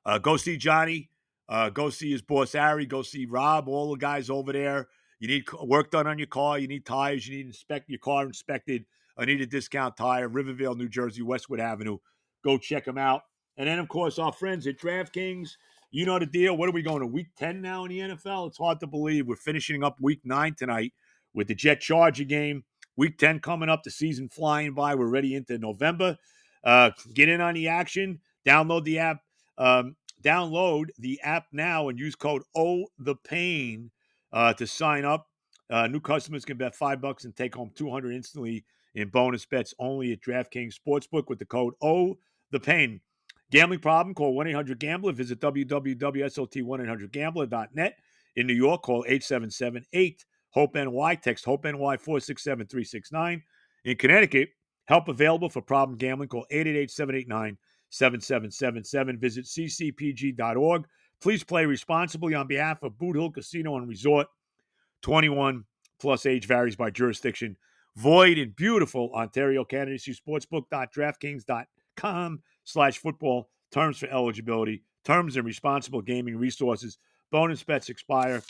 uh, 0.05 0.17
go 0.17 0.35
see 0.35 0.57
Johnny. 0.57 1.09
Uh, 1.47 1.69
go 1.69 1.89
see 1.89 2.11
his 2.11 2.21
boss 2.21 2.51
Harry. 2.51 2.85
Go 2.85 3.01
see 3.01 3.25
Rob. 3.25 3.69
All 3.69 3.91
the 3.91 3.97
guys 3.97 4.29
over 4.29 4.51
there. 4.51 4.89
You 5.19 5.27
need 5.27 5.45
work 5.63 5.91
done 5.91 6.07
on 6.07 6.17
your 6.17 6.27
car. 6.27 6.59
You 6.59 6.67
need 6.67 6.85
tires. 6.85 7.27
You 7.27 7.37
need 7.37 7.47
inspect 7.47 7.89
your 7.89 7.99
car 7.99 8.25
inspected. 8.25 8.85
I 9.17 9.25
need 9.25 9.41
a 9.41 9.47
discount 9.47 9.97
tire. 9.97 10.27
Rivervale, 10.27 10.75
New 10.75 10.89
Jersey, 10.89 11.23
Westwood 11.23 11.59
Avenue. 11.59 11.97
Go 12.43 12.57
check 12.57 12.85
them 12.85 12.97
out. 12.97 13.23
And 13.57 13.67
then, 13.67 13.79
of 13.79 13.87
course, 13.87 14.19
our 14.19 14.31
friends 14.31 14.67
at 14.67 14.79
DraftKings. 14.79 15.49
You 15.89 16.05
know 16.05 16.19
the 16.19 16.25
deal. 16.25 16.55
What 16.55 16.69
are 16.69 16.73
we 16.73 16.83
going 16.83 16.99
to 16.99 17.07
week 17.07 17.27
10 17.37 17.61
now 17.61 17.85
in 17.85 17.89
the 17.89 17.99
NFL? 17.99 18.47
It's 18.47 18.57
hard 18.57 18.79
to 18.81 18.87
believe. 18.87 19.25
We're 19.25 19.35
finishing 19.35 19.83
up 19.83 19.95
week 19.99 20.19
nine 20.23 20.53
tonight 20.53 20.93
with 21.33 21.47
the 21.47 21.55
Jet 21.55 21.81
Charger 21.81 22.25
game. 22.25 22.63
Week 22.97 23.17
10 23.17 23.39
coming 23.39 23.69
up, 23.69 23.83
the 23.83 23.91
season 23.91 24.27
flying 24.27 24.73
by. 24.73 24.95
We're 24.95 25.07
ready 25.07 25.35
into 25.35 25.57
November. 25.57 26.17
Uh, 26.63 26.91
get 27.13 27.29
in 27.29 27.41
on 27.41 27.53
the 27.53 27.67
action. 27.67 28.19
Download 28.45 28.83
the 28.83 28.99
app. 28.99 29.21
Um, 29.57 29.95
download 30.21 30.87
the 30.99 31.19
app 31.21 31.45
now 31.51 31.89
and 31.89 31.99
use 31.99 32.15
code 32.15 32.43
O 32.55 32.87
the 32.99 33.15
Pain 33.15 33.91
uh, 34.33 34.53
to 34.53 34.67
sign 34.67 35.05
up. 35.05 35.27
Uh, 35.69 35.87
new 35.87 35.99
customers 35.99 36.45
can 36.45 36.57
bet 36.57 36.75
five 36.75 37.01
bucks 37.01 37.25
and 37.25 37.35
take 37.35 37.55
home 37.55 37.71
200 37.75 38.13
instantly 38.13 38.63
in 38.95 39.09
bonus 39.09 39.45
bets 39.45 39.73
only 39.79 40.13
at 40.13 40.21
DraftKings 40.21 40.75
Sportsbook 40.75 41.27
with 41.27 41.39
the 41.39 41.45
code 41.45 41.73
O 41.81 42.17
the 42.51 42.59
Pain. 42.59 43.01
Gambling 43.51 43.79
problem? 43.79 44.13
Call 44.13 44.35
1 44.35 44.47
800 44.47 44.79
Gambler. 44.79 45.13
Visit 45.13 45.39
www.slt1800Gambler.net. 45.39 47.97
In 48.35 48.47
New 48.47 48.53
York, 48.53 48.83
call 48.83 49.05
877 49.07 49.85
8 49.93 50.25
HOPE 50.51 50.75
NY. 50.75 51.15
Text 51.15 51.45
HOPE 51.45 51.63
NY 51.65 51.97
467 51.97 52.67
369. 52.67 53.41
In 53.85 53.97
Connecticut, 53.97 54.49
help 54.85 55.07
available 55.07 55.49
for 55.49 55.61
problem 55.61 55.97
gambling. 55.97 56.29
Call 56.29 56.45
888 56.51 56.91
789 56.91 57.57
7777. 57.89 59.17
Visit 59.17 59.45
ccpg.org 59.45 60.85
Please 61.21 61.43
play 61.43 61.65
responsibly 61.65 62.33
on 62.35 62.47
behalf 62.47 62.83
of 62.83 62.97
Boot 62.97 63.15
Hill 63.15 63.31
Casino 63.31 63.77
and 63.77 63.87
Resort. 63.87 64.27
21 65.01 65.63
plus 65.99 66.25
age 66.25 66.47
varies 66.47 66.75
by 66.75 66.89
jurisdiction. 66.89 67.55
Void 67.95 68.37
in 68.37 68.49
beautiful 68.51 69.11
Ontario, 69.13 69.63
Canada. 69.65 69.97
See 69.97 70.13
sportsbook.draftkings.com 70.13 72.41
slash 72.63 72.99
football. 72.99 73.49
Terms 73.71 73.97
for 73.97 74.07
eligibility. 74.07 74.83
Terms 75.03 75.35
and 75.35 75.45
responsible 75.45 76.01
gaming 76.01 76.37
resources. 76.37 76.97
Bonus 77.31 77.63
bets 77.63 77.89
expire 77.89 78.41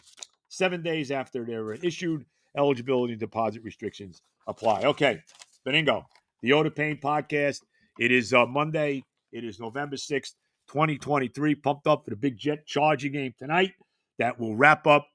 seven 0.49 0.83
days 0.83 1.11
after 1.11 1.45
they're 1.45 1.73
issued. 1.75 2.25
Eligibility 2.57 3.13
and 3.13 3.19
deposit 3.19 3.63
restrictions 3.63 4.21
apply. 4.47 4.83
Okay, 4.83 5.21
Benigno, 5.65 6.03
the 6.41 6.53
O 6.53 6.63
the 6.63 6.71
Pain 6.71 6.97
podcast. 6.97 7.61
It 7.99 8.11
is 8.11 8.33
uh, 8.33 8.45
Monday. 8.45 9.03
It 9.31 9.43
is 9.43 9.59
November 9.59 9.95
6th. 9.95 10.33
2023. 10.67 11.55
Pumped 11.55 11.87
up 11.87 12.03
for 12.03 12.11
the 12.11 12.15
big 12.15 12.37
Jet 12.37 12.65
Charger 12.65 13.09
game 13.09 13.33
tonight. 13.37 13.73
That 14.19 14.39
will 14.39 14.55
wrap 14.55 14.87
up 14.87 15.07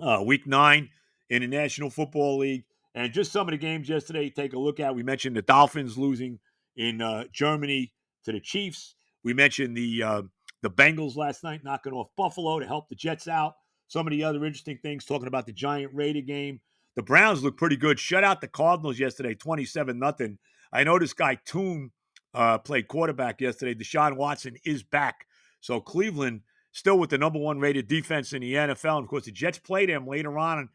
uh, 0.00 0.22
week 0.24 0.46
nine 0.46 0.88
in 1.30 1.42
the 1.42 1.48
National 1.48 1.90
Football 1.90 2.38
League. 2.38 2.64
And 2.94 3.12
just 3.12 3.32
some 3.32 3.48
of 3.48 3.52
the 3.52 3.58
games 3.58 3.88
yesterday, 3.88 4.28
take 4.28 4.52
a 4.52 4.58
look 4.58 4.78
at. 4.78 4.94
We 4.94 5.02
mentioned 5.02 5.34
the 5.34 5.42
Dolphins 5.42 5.96
losing 5.96 6.38
in 6.76 7.00
uh, 7.00 7.24
Germany 7.32 7.92
to 8.24 8.32
the 8.32 8.40
Chiefs. 8.40 8.94
We 9.24 9.32
mentioned 9.32 9.76
the 9.76 10.02
uh, 10.02 10.22
the 10.62 10.70
Bengals 10.70 11.16
last 11.16 11.42
night 11.42 11.64
knocking 11.64 11.92
off 11.92 12.08
Buffalo 12.16 12.60
to 12.60 12.66
help 12.66 12.88
the 12.88 12.94
Jets 12.94 13.28
out. 13.28 13.54
Some 13.88 14.06
of 14.06 14.10
the 14.10 14.24
other 14.24 14.44
interesting 14.44 14.78
things 14.82 15.04
talking 15.04 15.26
about 15.26 15.46
the 15.46 15.52
Giant 15.52 15.92
Raider 15.94 16.20
game. 16.20 16.60
The 16.96 17.02
Browns 17.02 17.42
look 17.42 17.56
pretty 17.56 17.76
good. 17.76 17.98
Shut 17.98 18.24
out 18.24 18.40
the 18.40 18.48
Cardinals 18.48 18.98
yesterday, 18.98 19.34
27 19.34 19.98
nothing. 19.98 20.38
I 20.72 20.84
know 20.84 20.98
this 20.98 21.14
guy 21.14 21.38
Toon 21.44 21.90
uh, 22.34 22.58
played 22.58 22.88
quarterback 22.88 23.40
yesterday. 23.40 23.74
Deshaun 23.74 24.16
Watson 24.16 24.56
is 24.64 24.82
back. 24.82 25.26
So 25.60 25.80
Cleveland 25.80 26.42
still 26.72 26.98
with 26.98 27.10
the 27.10 27.18
number 27.18 27.38
one 27.38 27.60
rated 27.60 27.86
defense 27.86 28.32
in 28.32 28.40
the 28.40 28.54
NFL. 28.54 28.96
And 28.96 29.04
of 29.04 29.08
course, 29.08 29.24
the 29.24 29.32
Jets 29.32 29.58
played 29.58 29.88
him 29.88 30.06
later 30.06 30.38
on, 30.38 30.68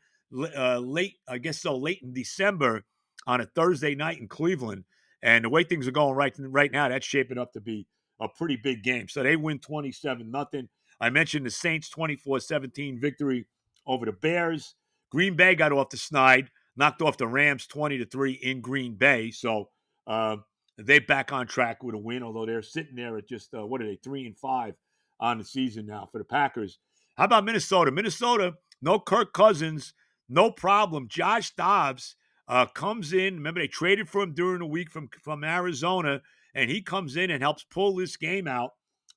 uh, 0.55 0.77
late, 0.77 1.15
I 1.27 1.37
guess 1.37 1.61
so, 1.61 1.75
late 1.75 2.01
in 2.01 2.13
December 2.13 2.85
on 3.25 3.41
a 3.41 3.45
Thursday 3.45 3.95
night 3.95 4.19
in 4.19 4.27
Cleveland. 4.27 4.85
And 5.23 5.43
the 5.43 5.49
way 5.49 5.63
things 5.63 5.87
are 5.87 5.91
going 5.91 6.15
right 6.15 6.33
right 6.37 6.71
now, 6.71 6.87
that's 6.87 7.05
shaping 7.05 7.37
up 7.37 7.51
to 7.53 7.61
be 7.61 7.87
a 8.19 8.27
pretty 8.27 8.55
big 8.55 8.83
game. 8.83 9.07
So 9.07 9.23
they 9.23 9.35
win 9.35 9.59
27 9.59 10.29
nothing. 10.29 10.69
I 10.99 11.09
mentioned 11.09 11.45
the 11.45 11.51
Saints 11.51 11.89
24-17 11.89 12.99
victory 12.99 13.45
over 13.85 14.05
the 14.05 14.11
Bears. 14.11 14.75
Green 15.11 15.35
Bay 15.35 15.55
got 15.55 15.71
off 15.71 15.89
the 15.89 15.97
snide, 15.97 16.49
knocked 16.75 17.01
off 17.01 17.17
the 17.17 17.27
Rams 17.27 17.67
20 17.67 17.97
to 17.99 18.05
3 18.05 18.33
in 18.33 18.61
Green 18.61 18.95
Bay. 18.95 19.31
So 19.31 19.69
uh, 20.05 20.37
they 20.77 20.99
back 20.99 21.31
on 21.31 21.47
track 21.47 21.83
with 21.83 21.95
a 21.95 21.97
win, 21.97 22.23
although 22.23 22.45
they're 22.45 22.61
sitting 22.61 22.95
there 22.95 23.17
at 23.17 23.27
just 23.27 23.53
uh, 23.53 23.65
what 23.65 23.81
are 23.81 23.87
they 23.87 23.95
three 23.95 24.25
and 24.25 24.37
five 24.37 24.75
on 25.19 25.39
the 25.39 25.43
season 25.43 25.85
now 25.85 26.07
for 26.11 26.19
the 26.19 26.23
Packers. 26.23 26.77
How 27.15 27.25
about 27.25 27.45
Minnesota? 27.45 27.91
Minnesota, 27.91 28.53
no 28.81 28.99
Kirk 28.99 29.33
Cousins, 29.33 29.93
no 30.29 30.51
problem. 30.51 31.07
Josh 31.07 31.55
Dobbs 31.55 32.15
uh, 32.47 32.67
comes 32.67 33.11
in. 33.13 33.35
Remember, 33.35 33.59
they 33.59 33.67
traded 33.67 34.07
for 34.07 34.21
him 34.21 34.33
during 34.33 34.59
the 34.59 34.65
week 34.65 34.91
from 34.91 35.09
from 35.23 35.43
Arizona, 35.43 36.21
and 36.53 36.69
he 36.69 36.81
comes 36.81 37.15
in 37.15 37.31
and 37.31 37.41
helps 37.41 37.63
pull 37.63 37.95
this 37.95 38.15
game 38.15 38.47
out 38.47 38.71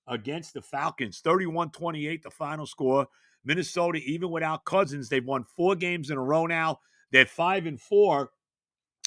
against 0.06 0.54
the 0.54 0.62
Falcons. 0.62 1.20
31-28, 1.24 2.22
the 2.22 2.30
final 2.30 2.66
score. 2.66 3.06
Minnesota, 3.44 3.98
even 4.04 4.30
without 4.30 4.64
Cousins, 4.64 5.08
they've 5.08 5.24
won 5.24 5.44
four 5.44 5.74
games 5.74 6.10
in 6.10 6.18
a 6.18 6.22
row 6.22 6.46
now. 6.46 6.80
They're 7.12 7.26
five 7.26 7.66
and 7.66 7.80
four, 7.80 8.30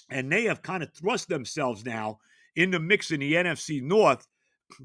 and 0.10 0.32
they 0.32 0.46
have 0.46 0.62
kind 0.62 0.82
of 0.82 0.94
thrust 0.94 1.30
themselves 1.30 1.86
now 1.86 2.20
in 2.56 2.72
the 2.72 2.80
mix 2.80 3.12
in 3.12 3.20
the 3.20 3.34
NFC 3.34 3.82
North. 3.82 4.28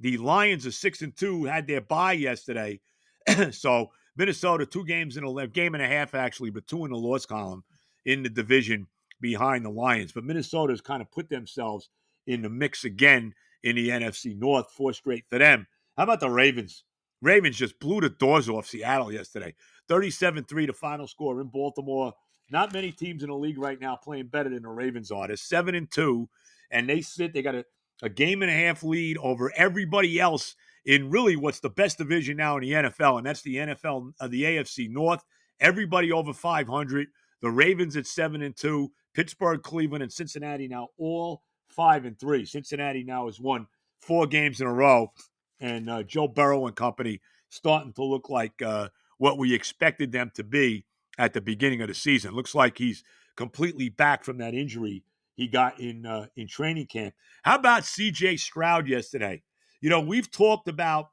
The 0.00 0.18
Lions 0.18 0.66
are 0.66 0.72
six 0.72 1.02
and 1.02 1.16
two, 1.16 1.44
had 1.44 1.66
their 1.66 1.80
bye 1.80 2.12
yesterday, 2.12 2.80
so 3.50 3.90
Minnesota 4.16 4.66
two 4.66 4.84
games 4.84 5.16
in 5.16 5.24
a 5.24 5.46
game 5.46 5.74
and 5.74 5.82
a 5.82 5.86
half 5.86 6.14
actually, 6.14 6.50
but 6.50 6.66
two 6.66 6.84
in 6.84 6.90
the 6.90 6.98
loss 6.98 7.24
column 7.24 7.64
in 8.04 8.22
the 8.22 8.28
division 8.28 8.86
behind 9.20 9.64
the 9.64 9.70
Lions. 9.70 10.12
But 10.12 10.24
Minnesota 10.24 10.72
has 10.72 10.80
kind 10.80 11.00
of 11.00 11.10
put 11.10 11.28
themselves 11.28 11.88
in 12.26 12.42
the 12.42 12.48
mix 12.48 12.84
again 12.84 13.34
in 13.62 13.76
the 13.76 13.88
NFC 13.88 14.36
North, 14.36 14.70
four 14.72 14.92
straight 14.92 15.24
for 15.28 15.38
them. 15.38 15.66
How 15.96 16.04
about 16.04 16.20
the 16.20 16.30
Ravens? 16.30 16.84
Ravens 17.22 17.56
just 17.56 17.78
blew 17.80 18.00
the 18.00 18.10
doors 18.10 18.48
off 18.48 18.66
Seattle 18.66 19.12
yesterday. 19.12 19.54
37 19.88 20.44
3 20.44 20.66
the 20.66 20.72
final 20.72 21.06
score 21.06 21.40
in 21.40 21.48
Baltimore. 21.48 22.12
Not 22.50 22.72
many 22.72 22.92
teams 22.92 23.22
in 23.22 23.28
the 23.28 23.36
league 23.36 23.58
right 23.58 23.80
now 23.80 23.96
playing 23.96 24.28
better 24.28 24.48
than 24.48 24.62
the 24.62 24.68
Ravens 24.68 25.10
are. 25.10 25.26
They're 25.26 25.36
7 25.36 25.74
and 25.74 25.90
2, 25.90 26.28
and 26.70 26.88
they 26.88 27.00
sit, 27.00 27.32
they 27.32 27.42
got 27.42 27.54
a, 27.54 27.64
a 28.02 28.08
game 28.08 28.42
and 28.42 28.50
a 28.50 28.54
half 28.54 28.82
lead 28.82 29.18
over 29.18 29.52
everybody 29.56 30.20
else 30.20 30.54
in 30.84 31.10
really 31.10 31.36
what's 31.36 31.60
the 31.60 31.70
best 31.70 31.98
division 31.98 32.36
now 32.36 32.56
in 32.56 32.62
the 32.62 32.72
NFL, 32.72 33.18
and 33.18 33.26
that's 33.26 33.42
the 33.42 33.56
NFL, 33.56 34.12
uh, 34.20 34.28
the 34.28 34.42
AFC 34.42 34.88
North. 34.90 35.22
Everybody 35.60 36.12
over 36.12 36.32
500. 36.32 37.08
The 37.40 37.50
Ravens 37.50 37.96
at 37.96 38.06
7 38.06 38.42
and 38.42 38.56
2. 38.56 38.90
Pittsburgh, 39.14 39.62
Cleveland, 39.62 40.02
and 40.02 40.12
Cincinnati 40.12 40.68
now 40.68 40.88
all 40.98 41.42
5 41.70 42.04
and 42.04 42.18
3. 42.18 42.44
Cincinnati 42.44 43.04
now 43.04 43.26
has 43.26 43.40
won 43.40 43.66
four 44.00 44.26
games 44.26 44.60
in 44.60 44.66
a 44.66 44.72
row 44.72 45.12
and 45.60 45.90
uh, 45.90 46.02
Joe 46.02 46.28
Burrow 46.28 46.66
and 46.66 46.76
company 46.76 47.20
starting 47.50 47.92
to 47.94 48.04
look 48.04 48.30
like 48.30 48.62
uh, 48.62 48.88
what 49.18 49.38
we 49.38 49.54
expected 49.54 50.12
them 50.12 50.30
to 50.34 50.44
be 50.44 50.84
at 51.18 51.32
the 51.32 51.40
beginning 51.40 51.80
of 51.82 51.88
the 51.88 51.94
season. 51.94 52.34
Looks 52.34 52.54
like 52.54 52.78
he's 52.78 53.02
completely 53.36 53.88
back 53.88 54.24
from 54.24 54.38
that 54.38 54.54
injury 54.54 55.02
he 55.38 55.46
got 55.46 55.78
in 55.78 56.04
uh, 56.04 56.26
in 56.36 56.48
training 56.48 56.86
camp. 56.86 57.14
How 57.44 57.54
about 57.54 57.84
C.J. 57.84 58.36
Stroud 58.38 58.88
yesterday? 58.88 59.40
You 59.80 59.88
know, 59.88 60.00
we've 60.00 60.28
talked 60.28 60.66
about 60.66 61.10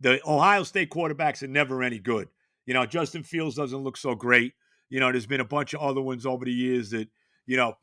the 0.00 0.20
Ohio 0.24 0.62
State 0.62 0.90
quarterbacks 0.90 1.42
are 1.42 1.48
never 1.48 1.82
any 1.82 1.98
good. 1.98 2.28
You 2.66 2.74
know, 2.74 2.86
Justin 2.86 3.24
Fields 3.24 3.56
doesn't 3.56 3.82
look 3.82 3.96
so 3.96 4.14
great. 4.14 4.52
You 4.90 5.00
know, 5.00 5.10
there's 5.10 5.26
been 5.26 5.40
a 5.40 5.44
bunch 5.44 5.74
of 5.74 5.80
other 5.80 6.00
ones 6.00 6.24
over 6.24 6.44
the 6.44 6.52
years 6.52 6.90
that 6.90 7.08
you 7.44 7.56
know 7.56 7.74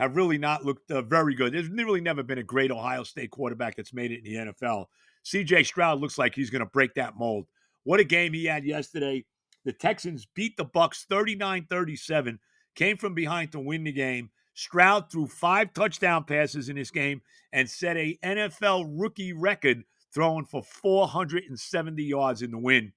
have 0.00 0.16
really 0.16 0.36
not 0.36 0.64
looked 0.64 0.90
uh, 0.90 1.02
very 1.02 1.36
good. 1.36 1.54
There's 1.54 1.68
really 1.68 2.00
never 2.00 2.24
been 2.24 2.38
a 2.38 2.42
great 2.42 2.72
Ohio 2.72 3.04
State 3.04 3.30
quarterback 3.30 3.76
that's 3.76 3.94
made 3.94 4.10
it 4.10 4.26
in 4.26 4.46
the 4.46 4.52
NFL. 4.52 4.86
CJ 5.24 5.64
Stroud 5.64 6.00
looks 6.00 6.18
like 6.18 6.34
he's 6.34 6.50
going 6.50 6.60
to 6.64 6.70
break 6.70 6.92
that 6.94 7.16
mold. 7.16 7.46
What 7.84 8.00
a 8.00 8.04
game 8.04 8.32
he 8.32 8.46
had 8.46 8.64
yesterday. 8.64 9.24
The 9.64 9.72
Texans 9.72 10.26
beat 10.34 10.56
the 10.56 10.64
Bucks 10.64 11.06
39-37, 11.08 12.38
came 12.74 12.96
from 12.96 13.14
behind 13.14 13.52
to 13.52 13.60
win 13.60 13.84
the 13.84 13.92
game. 13.92 14.30
Stroud 14.54 15.10
threw 15.10 15.26
five 15.26 15.72
touchdown 15.74 16.24
passes 16.24 16.68
in 16.68 16.76
this 16.76 16.90
game 16.90 17.20
and 17.52 17.68
set 17.68 17.96
a 17.96 18.18
NFL 18.24 18.86
rookie 18.96 19.32
record 19.32 19.84
throwing 20.12 20.44
for 20.44 20.62
470 20.62 22.02
yards 22.02 22.40
in 22.40 22.52
the 22.52 22.58
win 22.58 22.92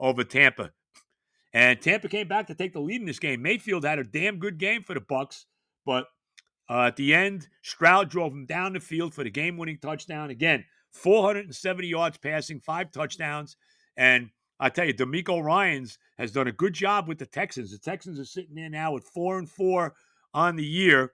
over 0.00 0.24
Tampa. 0.24 0.72
And 1.52 1.80
Tampa 1.80 2.08
came 2.08 2.28
back 2.28 2.48
to 2.48 2.54
take 2.54 2.72
the 2.72 2.80
lead 2.80 3.00
in 3.00 3.06
this 3.06 3.18
game. 3.18 3.40
Mayfield 3.40 3.84
had 3.84 3.98
a 3.98 4.04
damn 4.04 4.38
good 4.38 4.58
game 4.58 4.82
for 4.82 4.94
the 4.94 5.00
Bucks, 5.00 5.46
but 5.86 6.06
uh, 6.68 6.82
at 6.82 6.96
the 6.96 7.14
end, 7.14 7.48
Stroud 7.62 8.10
drove 8.10 8.32
him 8.32 8.44
down 8.44 8.72
the 8.72 8.80
field 8.80 9.14
for 9.14 9.24
the 9.24 9.30
game-winning 9.30 9.78
touchdown. 9.78 10.30
Again, 10.30 10.64
470 10.90 11.86
yards 11.86 12.18
passing, 12.18 12.60
five 12.60 12.90
touchdowns. 12.90 13.56
And 13.96 14.30
I 14.58 14.68
tell 14.68 14.86
you, 14.86 14.94
DeMeco 14.94 15.42
Ryans 15.42 15.98
has 16.18 16.32
done 16.32 16.48
a 16.48 16.52
good 16.52 16.72
job 16.72 17.06
with 17.06 17.18
the 17.18 17.26
Texans. 17.26 17.70
The 17.70 17.78
Texans 17.78 18.18
are 18.18 18.24
sitting 18.24 18.54
there 18.54 18.70
now 18.70 18.96
at 18.96 19.04
four 19.04 19.38
and 19.38 19.48
four 19.48 19.94
on 20.34 20.56
the 20.56 20.64
year. 20.64 21.12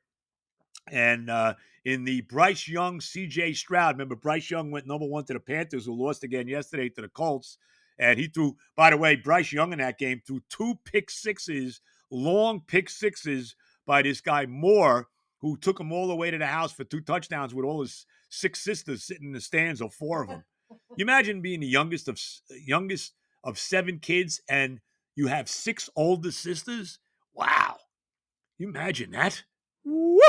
And 0.91 1.31
uh, 1.31 1.55
in 1.85 2.05
the 2.05 2.23
Bryce 2.23 2.69
Young, 2.69 3.01
CJ 3.01 3.57
Stroud, 3.57 3.95
remember 3.95 4.17
Bryce 4.17 4.51
Young 4.51 4.71
went 4.71 4.87
number 4.87 5.07
one 5.07 5.25
to 5.27 5.33
the 5.33 5.41
Panthers, 5.41 5.87
who 5.87 5.95
lost 5.95 6.25
again 6.25 6.49
yesterday 6.49 6.89
to 6.91 7.03
the 7.03 7.09
Colts. 7.09 7.59
And 7.99 8.19
he 8.19 8.27
threw, 8.27 8.57
by 8.77 8.91
the 8.91 8.97
way, 8.97 9.17
Bryce 9.17 9.53
Young 9.53 9.73
in 9.73 9.79
that 9.79 9.99
game 9.99 10.23
threw 10.27 10.41
two 10.49 10.79
pick 10.85 11.11
sixes, 11.11 11.81
long 12.11 12.61
pick 12.67 12.89
sixes 12.89 13.55
by 13.87 14.03
this 14.03 14.21
guy 14.21 14.47
Moore, 14.47 15.09
who 15.41 15.57
took 15.57 15.79
him 15.79 15.93
all 15.93 16.09
the 16.09 16.17
way 16.17 16.31
to 16.31 16.39
the 16.39 16.47
house 16.47 16.73
for 16.73 16.85
two 16.85 17.01
touchdowns 17.01 17.55
with 17.55 17.65
all 17.65 17.81
his 17.81 18.07
six 18.29 18.61
sisters 18.61 19.05
sitting 19.05 19.29
in 19.29 19.33
the 19.33 19.41
stands, 19.41 19.81
or 19.81 19.91
four 19.91 20.23
of 20.23 20.29
them. 20.29 20.45
You 20.97 21.03
imagine 21.03 21.43
being 21.43 21.61
the 21.61 21.67
youngest 21.67 22.09
of 22.09 22.19
youngest 22.49 23.13
of 23.45 23.59
seven 23.59 23.99
kids, 23.99 24.41
and 24.49 24.81
you 25.15 25.27
have 25.27 25.47
six 25.47 25.91
older 25.97 26.33
sisters. 26.33 26.99
You 28.63 28.69
imagine 28.69 29.11
that? 29.11 29.43
Woo! 29.85 30.21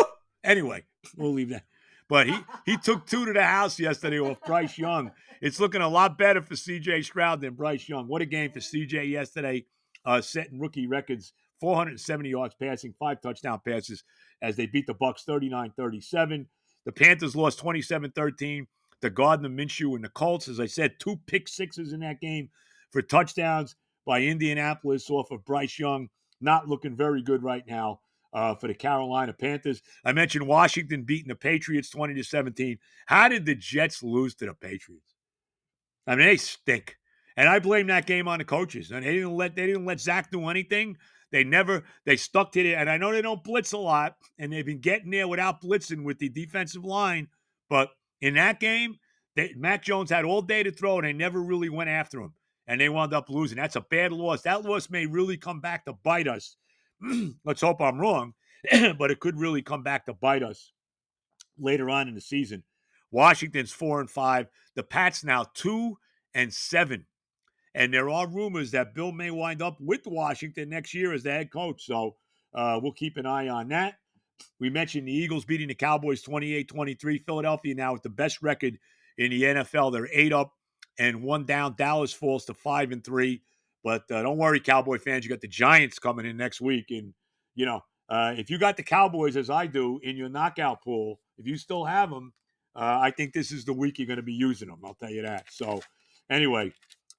Anyway, 0.43 0.85
we'll 1.15 1.33
leave 1.33 1.49
that. 1.49 1.65
But 2.09 2.25
he 2.25 2.35
he 2.65 2.77
took 2.77 3.05
two 3.05 3.27
to 3.27 3.31
the 3.31 3.43
house 3.43 3.79
yesterday 3.79 4.19
off 4.19 4.41
Bryce 4.43 4.75
Young. 4.75 5.11
It's 5.39 5.59
looking 5.59 5.81
a 5.81 5.87
lot 5.87 6.17
better 6.17 6.41
for 6.41 6.55
C.J. 6.55 7.03
Stroud 7.03 7.41
than 7.41 7.53
Bryce 7.53 7.87
Young. 7.87 8.07
What 8.07 8.23
a 8.23 8.25
game 8.25 8.49
for 8.51 8.59
C.J. 8.59 9.05
yesterday, 9.05 9.67
uh, 10.03 10.19
setting 10.19 10.59
rookie 10.59 10.87
records. 10.87 11.33
470 11.61 12.29
yards 12.29 12.55
passing, 12.59 12.95
five 12.97 13.21
touchdown 13.21 13.61
passes 13.63 14.03
as 14.41 14.55
they 14.55 14.65
beat 14.65 14.87
the 14.87 14.95
Bucks 14.95 15.23
39-37. 15.29 16.47
The 16.85 16.91
Panthers 16.91 17.35
lost 17.35 17.59
27 17.59 18.13
13 18.13 18.65
to 19.01 19.09
Gardner 19.11 19.49
Minshew 19.49 19.93
and 19.93 20.03
the 20.03 20.09
Colts. 20.09 20.47
As 20.47 20.59
I 20.59 20.65
said, 20.65 20.95
two 20.97 21.19
pick 21.27 21.47
sixes 21.47 21.93
in 21.93 21.99
that 21.99 22.19
game 22.19 22.49
for 22.89 23.03
touchdowns 23.03 23.75
by 24.07 24.21
Indianapolis 24.23 25.11
off 25.11 25.29
of 25.29 25.45
Bryce 25.45 25.77
Young. 25.77 26.09
Not 26.41 26.67
looking 26.67 26.95
very 26.95 27.21
good 27.21 27.43
right 27.43 27.63
now 27.67 27.99
uh, 28.33 28.55
for 28.55 28.67
the 28.67 28.73
Carolina 28.73 29.33
Panthers. 29.33 29.81
I 30.03 30.11
mentioned 30.11 30.47
Washington 30.47 31.03
beating 31.03 31.27
the 31.27 31.35
Patriots 31.35 31.89
20 31.89 32.15
to 32.15 32.23
17. 32.23 32.77
How 33.05 33.27
did 33.27 33.45
the 33.45 33.55
Jets 33.55 34.01
lose 34.03 34.35
to 34.35 34.45
the 34.45 34.53
Patriots? 34.53 35.15
I 36.07 36.15
mean, 36.15 36.25
they 36.25 36.37
stink. 36.37 36.97
And 37.37 37.49
I 37.49 37.59
blame 37.59 37.87
that 37.87 38.05
game 38.05 38.27
on 38.27 38.39
the 38.39 38.45
coaches. 38.45 38.91
And 38.91 39.05
they 39.05 39.13
didn't 39.13 39.35
let 39.35 39.55
they 39.55 39.65
didn't 39.65 39.85
let 39.85 39.99
Zach 39.99 40.31
do 40.31 40.49
anything. 40.49 40.97
They 41.31 41.43
never 41.43 41.83
they 42.05 42.15
stuck 42.15 42.51
to 42.51 42.61
it, 42.61 42.75
and 42.75 42.87
I 42.87 42.97
know 42.97 43.11
they 43.11 43.23
don't 43.23 43.43
blitz 43.43 43.71
a 43.71 43.77
lot, 43.79 44.17
and 44.37 44.53
they've 44.53 44.65
been 44.65 44.79
getting 44.79 45.09
there 45.09 45.27
without 45.27 45.63
blitzing 45.63 46.03
with 46.03 46.19
the 46.19 46.29
defensive 46.29 46.85
line. 46.85 47.27
But 47.71 47.89
in 48.21 48.35
that 48.35 48.59
game, 48.59 48.97
they, 49.35 49.51
Mac 49.57 49.83
Jones 49.83 50.11
had 50.11 50.25
all 50.25 50.43
day 50.43 50.61
to 50.61 50.71
throw, 50.71 50.99
and 50.99 51.07
they 51.07 51.13
never 51.13 51.41
really 51.41 51.69
went 51.69 51.89
after 51.89 52.21
him, 52.21 52.33
and 52.67 52.79
they 52.79 52.87
wound 52.87 53.15
up 53.15 53.31
losing. 53.31 53.57
That's 53.57 53.75
a 53.75 53.81
bad 53.81 54.11
loss. 54.11 54.43
That 54.43 54.63
loss 54.63 54.91
may 54.91 55.07
really 55.07 55.37
come 55.37 55.59
back 55.59 55.85
to 55.85 55.93
bite 55.93 56.27
us. 56.27 56.55
Let's 57.45 57.61
hope 57.61 57.81
I'm 57.81 57.99
wrong, 57.99 58.33
but 58.97 59.11
it 59.11 59.19
could 59.19 59.39
really 59.39 59.61
come 59.61 59.83
back 59.83 60.05
to 60.05 60.13
bite 60.13 60.43
us 60.43 60.71
later 61.57 61.89
on 61.89 62.07
in 62.07 62.15
the 62.15 62.21
season. 62.21 62.63
Washington's 63.11 63.71
four 63.71 63.99
and 63.99 64.09
five. 64.09 64.47
The 64.75 64.83
Pats 64.83 65.23
now 65.23 65.45
two 65.53 65.97
and 66.33 66.51
seven. 66.53 67.05
And 67.75 67.93
there 67.93 68.09
are 68.09 68.27
rumors 68.27 68.71
that 68.71 68.93
Bill 68.93 69.11
may 69.11 69.31
wind 69.31 69.61
up 69.61 69.77
with 69.79 70.05
Washington 70.05 70.69
next 70.69 70.93
year 70.93 71.13
as 71.13 71.23
the 71.23 71.31
head 71.31 71.51
coach. 71.51 71.85
So 71.85 72.15
uh, 72.53 72.79
we'll 72.81 72.91
keep 72.91 73.17
an 73.17 73.25
eye 73.25 73.49
on 73.49 73.69
that. 73.69 73.95
We 74.59 74.69
mentioned 74.69 75.07
the 75.07 75.13
Eagles 75.13 75.45
beating 75.45 75.67
the 75.67 75.75
Cowboys 75.75 76.21
28 76.21 76.67
23. 76.67 77.17
Philadelphia 77.19 77.75
now 77.75 77.93
with 77.93 78.03
the 78.03 78.09
best 78.09 78.41
record 78.41 78.77
in 79.17 79.31
the 79.31 79.43
NFL. 79.43 79.91
They're 79.91 80.09
eight 80.11 80.33
up 80.33 80.53
and 80.97 81.23
one 81.23 81.45
down. 81.45 81.75
Dallas 81.77 82.13
falls 82.13 82.45
to 82.45 82.53
five 82.53 82.91
and 82.91 83.03
three. 83.03 83.41
But 83.83 84.09
uh, 84.11 84.23
don't 84.23 84.37
worry, 84.37 84.59
Cowboy 84.59 84.97
fans. 84.97 85.25
You 85.25 85.29
got 85.29 85.41
the 85.41 85.47
Giants 85.47 85.99
coming 85.99 86.25
in 86.25 86.37
next 86.37 86.61
week. 86.61 86.85
And, 86.89 87.13
you 87.55 87.65
know, 87.65 87.81
uh, 88.09 88.33
if 88.37 88.49
you 88.49 88.57
got 88.57 88.77
the 88.77 88.83
Cowboys, 88.83 89.35
as 89.35 89.49
I 89.49 89.67
do, 89.67 89.99
in 90.03 90.15
your 90.15 90.29
knockout 90.29 90.83
pool, 90.83 91.19
if 91.37 91.45
you 91.45 91.57
still 91.57 91.85
have 91.85 92.09
them, 92.09 92.33
uh, 92.75 92.99
I 93.01 93.11
think 93.11 93.33
this 93.33 93.51
is 93.51 93.65
the 93.65 93.73
week 93.73 93.99
you're 93.99 94.07
going 94.07 94.17
to 94.17 94.23
be 94.23 94.33
using 94.33 94.69
them. 94.69 94.79
I'll 94.83 94.95
tell 94.95 95.09
you 95.09 95.21
that. 95.23 95.45
So, 95.51 95.81
anyway, 96.29 96.73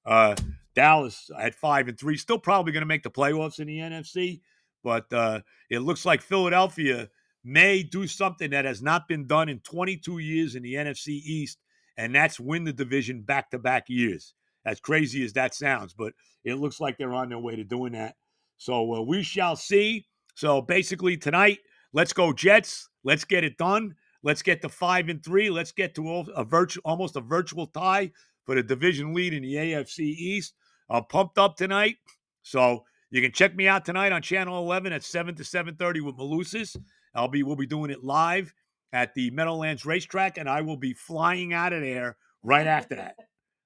uh, 0.05 0.35
Dallas 0.73 1.29
at 1.37 1.55
five 1.55 1.87
and 1.87 1.97
three, 1.97 2.17
still 2.17 2.39
probably 2.39 2.73
going 2.73 2.81
to 2.81 2.87
make 2.87 3.03
the 3.03 3.11
playoffs 3.11 3.59
in 3.59 3.67
the 3.67 3.79
NFC, 3.79 4.41
but 4.83 5.11
uh, 5.13 5.41
it 5.69 5.79
looks 5.79 6.05
like 6.05 6.21
Philadelphia 6.21 7.09
may 7.43 7.83
do 7.83 8.07
something 8.07 8.49
that 8.49 8.65
has 8.65 8.81
not 8.81 9.07
been 9.07 9.27
done 9.27 9.49
in 9.49 9.59
22 9.59 10.17
years 10.17 10.55
in 10.55 10.63
the 10.63 10.73
NFC 10.73 11.07
East, 11.09 11.59
and 11.95 12.13
that's 12.13 12.39
win 12.39 12.65
the 12.65 12.73
division 12.73 13.21
back 13.21 13.51
to 13.51 13.59
back 13.59 13.85
years. 13.87 14.33
As 14.65 14.79
crazy 14.79 15.23
as 15.23 15.33
that 15.33 15.53
sounds, 15.53 15.93
but 15.93 16.13
it 16.43 16.55
looks 16.55 16.79
like 16.79 16.97
they're 16.97 17.13
on 17.13 17.29
their 17.29 17.39
way 17.39 17.55
to 17.55 17.63
doing 17.63 17.93
that. 17.93 18.15
So 18.57 18.95
uh, 18.95 19.01
we 19.01 19.21
shall 19.23 19.55
see. 19.55 20.07
So 20.33 20.61
basically, 20.61 21.17
tonight, 21.17 21.59
let's 21.93 22.13
go 22.13 22.33
Jets. 22.33 22.89
Let's 23.03 23.25
get 23.25 23.43
it 23.43 23.57
done. 23.57 23.95
Let's 24.23 24.41
get 24.41 24.61
to 24.63 24.69
five 24.69 25.09
and 25.09 25.23
three. 25.23 25.49
Let's 25.51 25.71
get 25.71 25.93
to 25.95 26.25
a 26.35 26.43
virtual, 26.43 26.81
almost 26.83 27.15
a 27.15 27.21
virtual 27.21 27.67
tie 27.67 28.11
for 28.43 28.55
the 28.55 28.63
division 28.63 29.13
lead 29.13 29.33
in 29.33 29.43
the 29.43 29.53
AFC 29.53 29.99
East. 29.99 30.55
I'm 30.89 31.03
pumped 31.05 31.37
up 31.37 31.55
tonight, 31.57 31.97
so 32.41 32.85
you 33.11 33.21
can 33.21 33.31
check 33.31 33.55
me 33.55 33.67
out 33.67 33.85
tonight 33.85 34.11
on 34.11 34.21
Channel 34.21 34.57
11 34.57 34.93
at 34.93 35.03
7 35.03 35.35
to 35.35 35.43
7:30 35.43 36.01
with 36.01 36.17
Malusis. 36.17 36.75
I'll 37.13 37.27
be 37.27 37.43
we'll 37.43 37.55
be 37.55 37.67
doing 37.67 37.91
it 37.91 38.03
live 38.03 38.53
at 38.93 39.13
the 39.13 39.29
Meadowlands 39.31 39.85
Racetrack, 39.85 40.37
and 40.37 40.49
I 40.49 40.61
will 40.61 40.77
be 40.77 40.93
flying 40.93 41.53
out 41.53 41.73
of 41.73 41.81
there 41.81 42.17
right 42.43 42.67
after 42.67 42.95
that. 42.95 43.15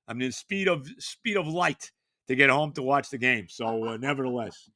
I'm 0.09 0.21
in 0.21 0.31
speed 0.31 0.67
of 0.67 0.87
speed 0.97 1.37
of 1.37 1.47
light 1.47 1.91
to 2.27 2.35
get 2.35 2.49
home 2.49 2.73
to 2.73 2.83
watch 2.83 3.09
the 3.09 3.17
game. 3.17 3.47
So, 3.47 3.85
uh, 3.85 3.97
nevertheless, 4.01 4.69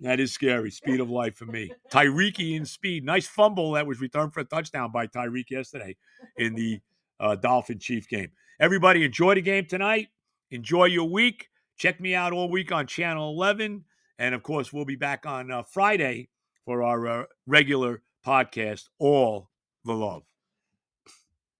that 0.00 0.18
is 0.18 0.32
scary. 0.32 0.70
Speed 0.70 1.00
of 1.00 1.10
light 1.10 1.36
for 1.36 1.46
me. 1.46 1.70
Tyreek 1.90 2.56
in 2.56 2.66
speed. 2.66 3.04
Nice 3.04 3.26
fumble 3.26 3.72
that 3.72 3.86
was 3.86 4.00
returned 4.00 4.34
for 4.34 4.40
a 4.40 4.44
touchdown 4.44 4.90
by 4.90 5.06
Tyreek 5.06 5.48
yesterday 5.48 5.96
in 6.36 6.54
the 6.54 6.80
uh, 7.20 7.36
Dolphin 7.36 7.78
Chief 7.78 8.08
game. 8.08 8.30
Everybody 8.60 9.04
enjoy 9.04 9.36
the 9.36 9.42
game 9.42 9.66
tonight. 9.66 10.08
Enjoy 10.50 10.86
your 10.86 11.08
week. 11.08 11.48
Check 11.78 12.00
me 12.00 12.14
out 12.14 12.32
all 12.32 12.50
week 12.50 12.72
on 12.72 12.86
Channel 12.86 13.30
11. 13.30 13.84
And 14.18 14.34
of 14.34 14.42
course, 14.42 14.72
we'll 14.72 14.84
be 14.84 14.96
back 14.96 15.24
on 15.24 15.50
uh, 15.50 15.62
Friday 15.62 16.28
for 16.64 16.82
our 16.82 17.06
uh, 17.06 17.24
regular 17.46 18.02
podcast, 18.26 18.88
All 18.98 19.50
the 19.84 19.94
Love. 19.94 20.31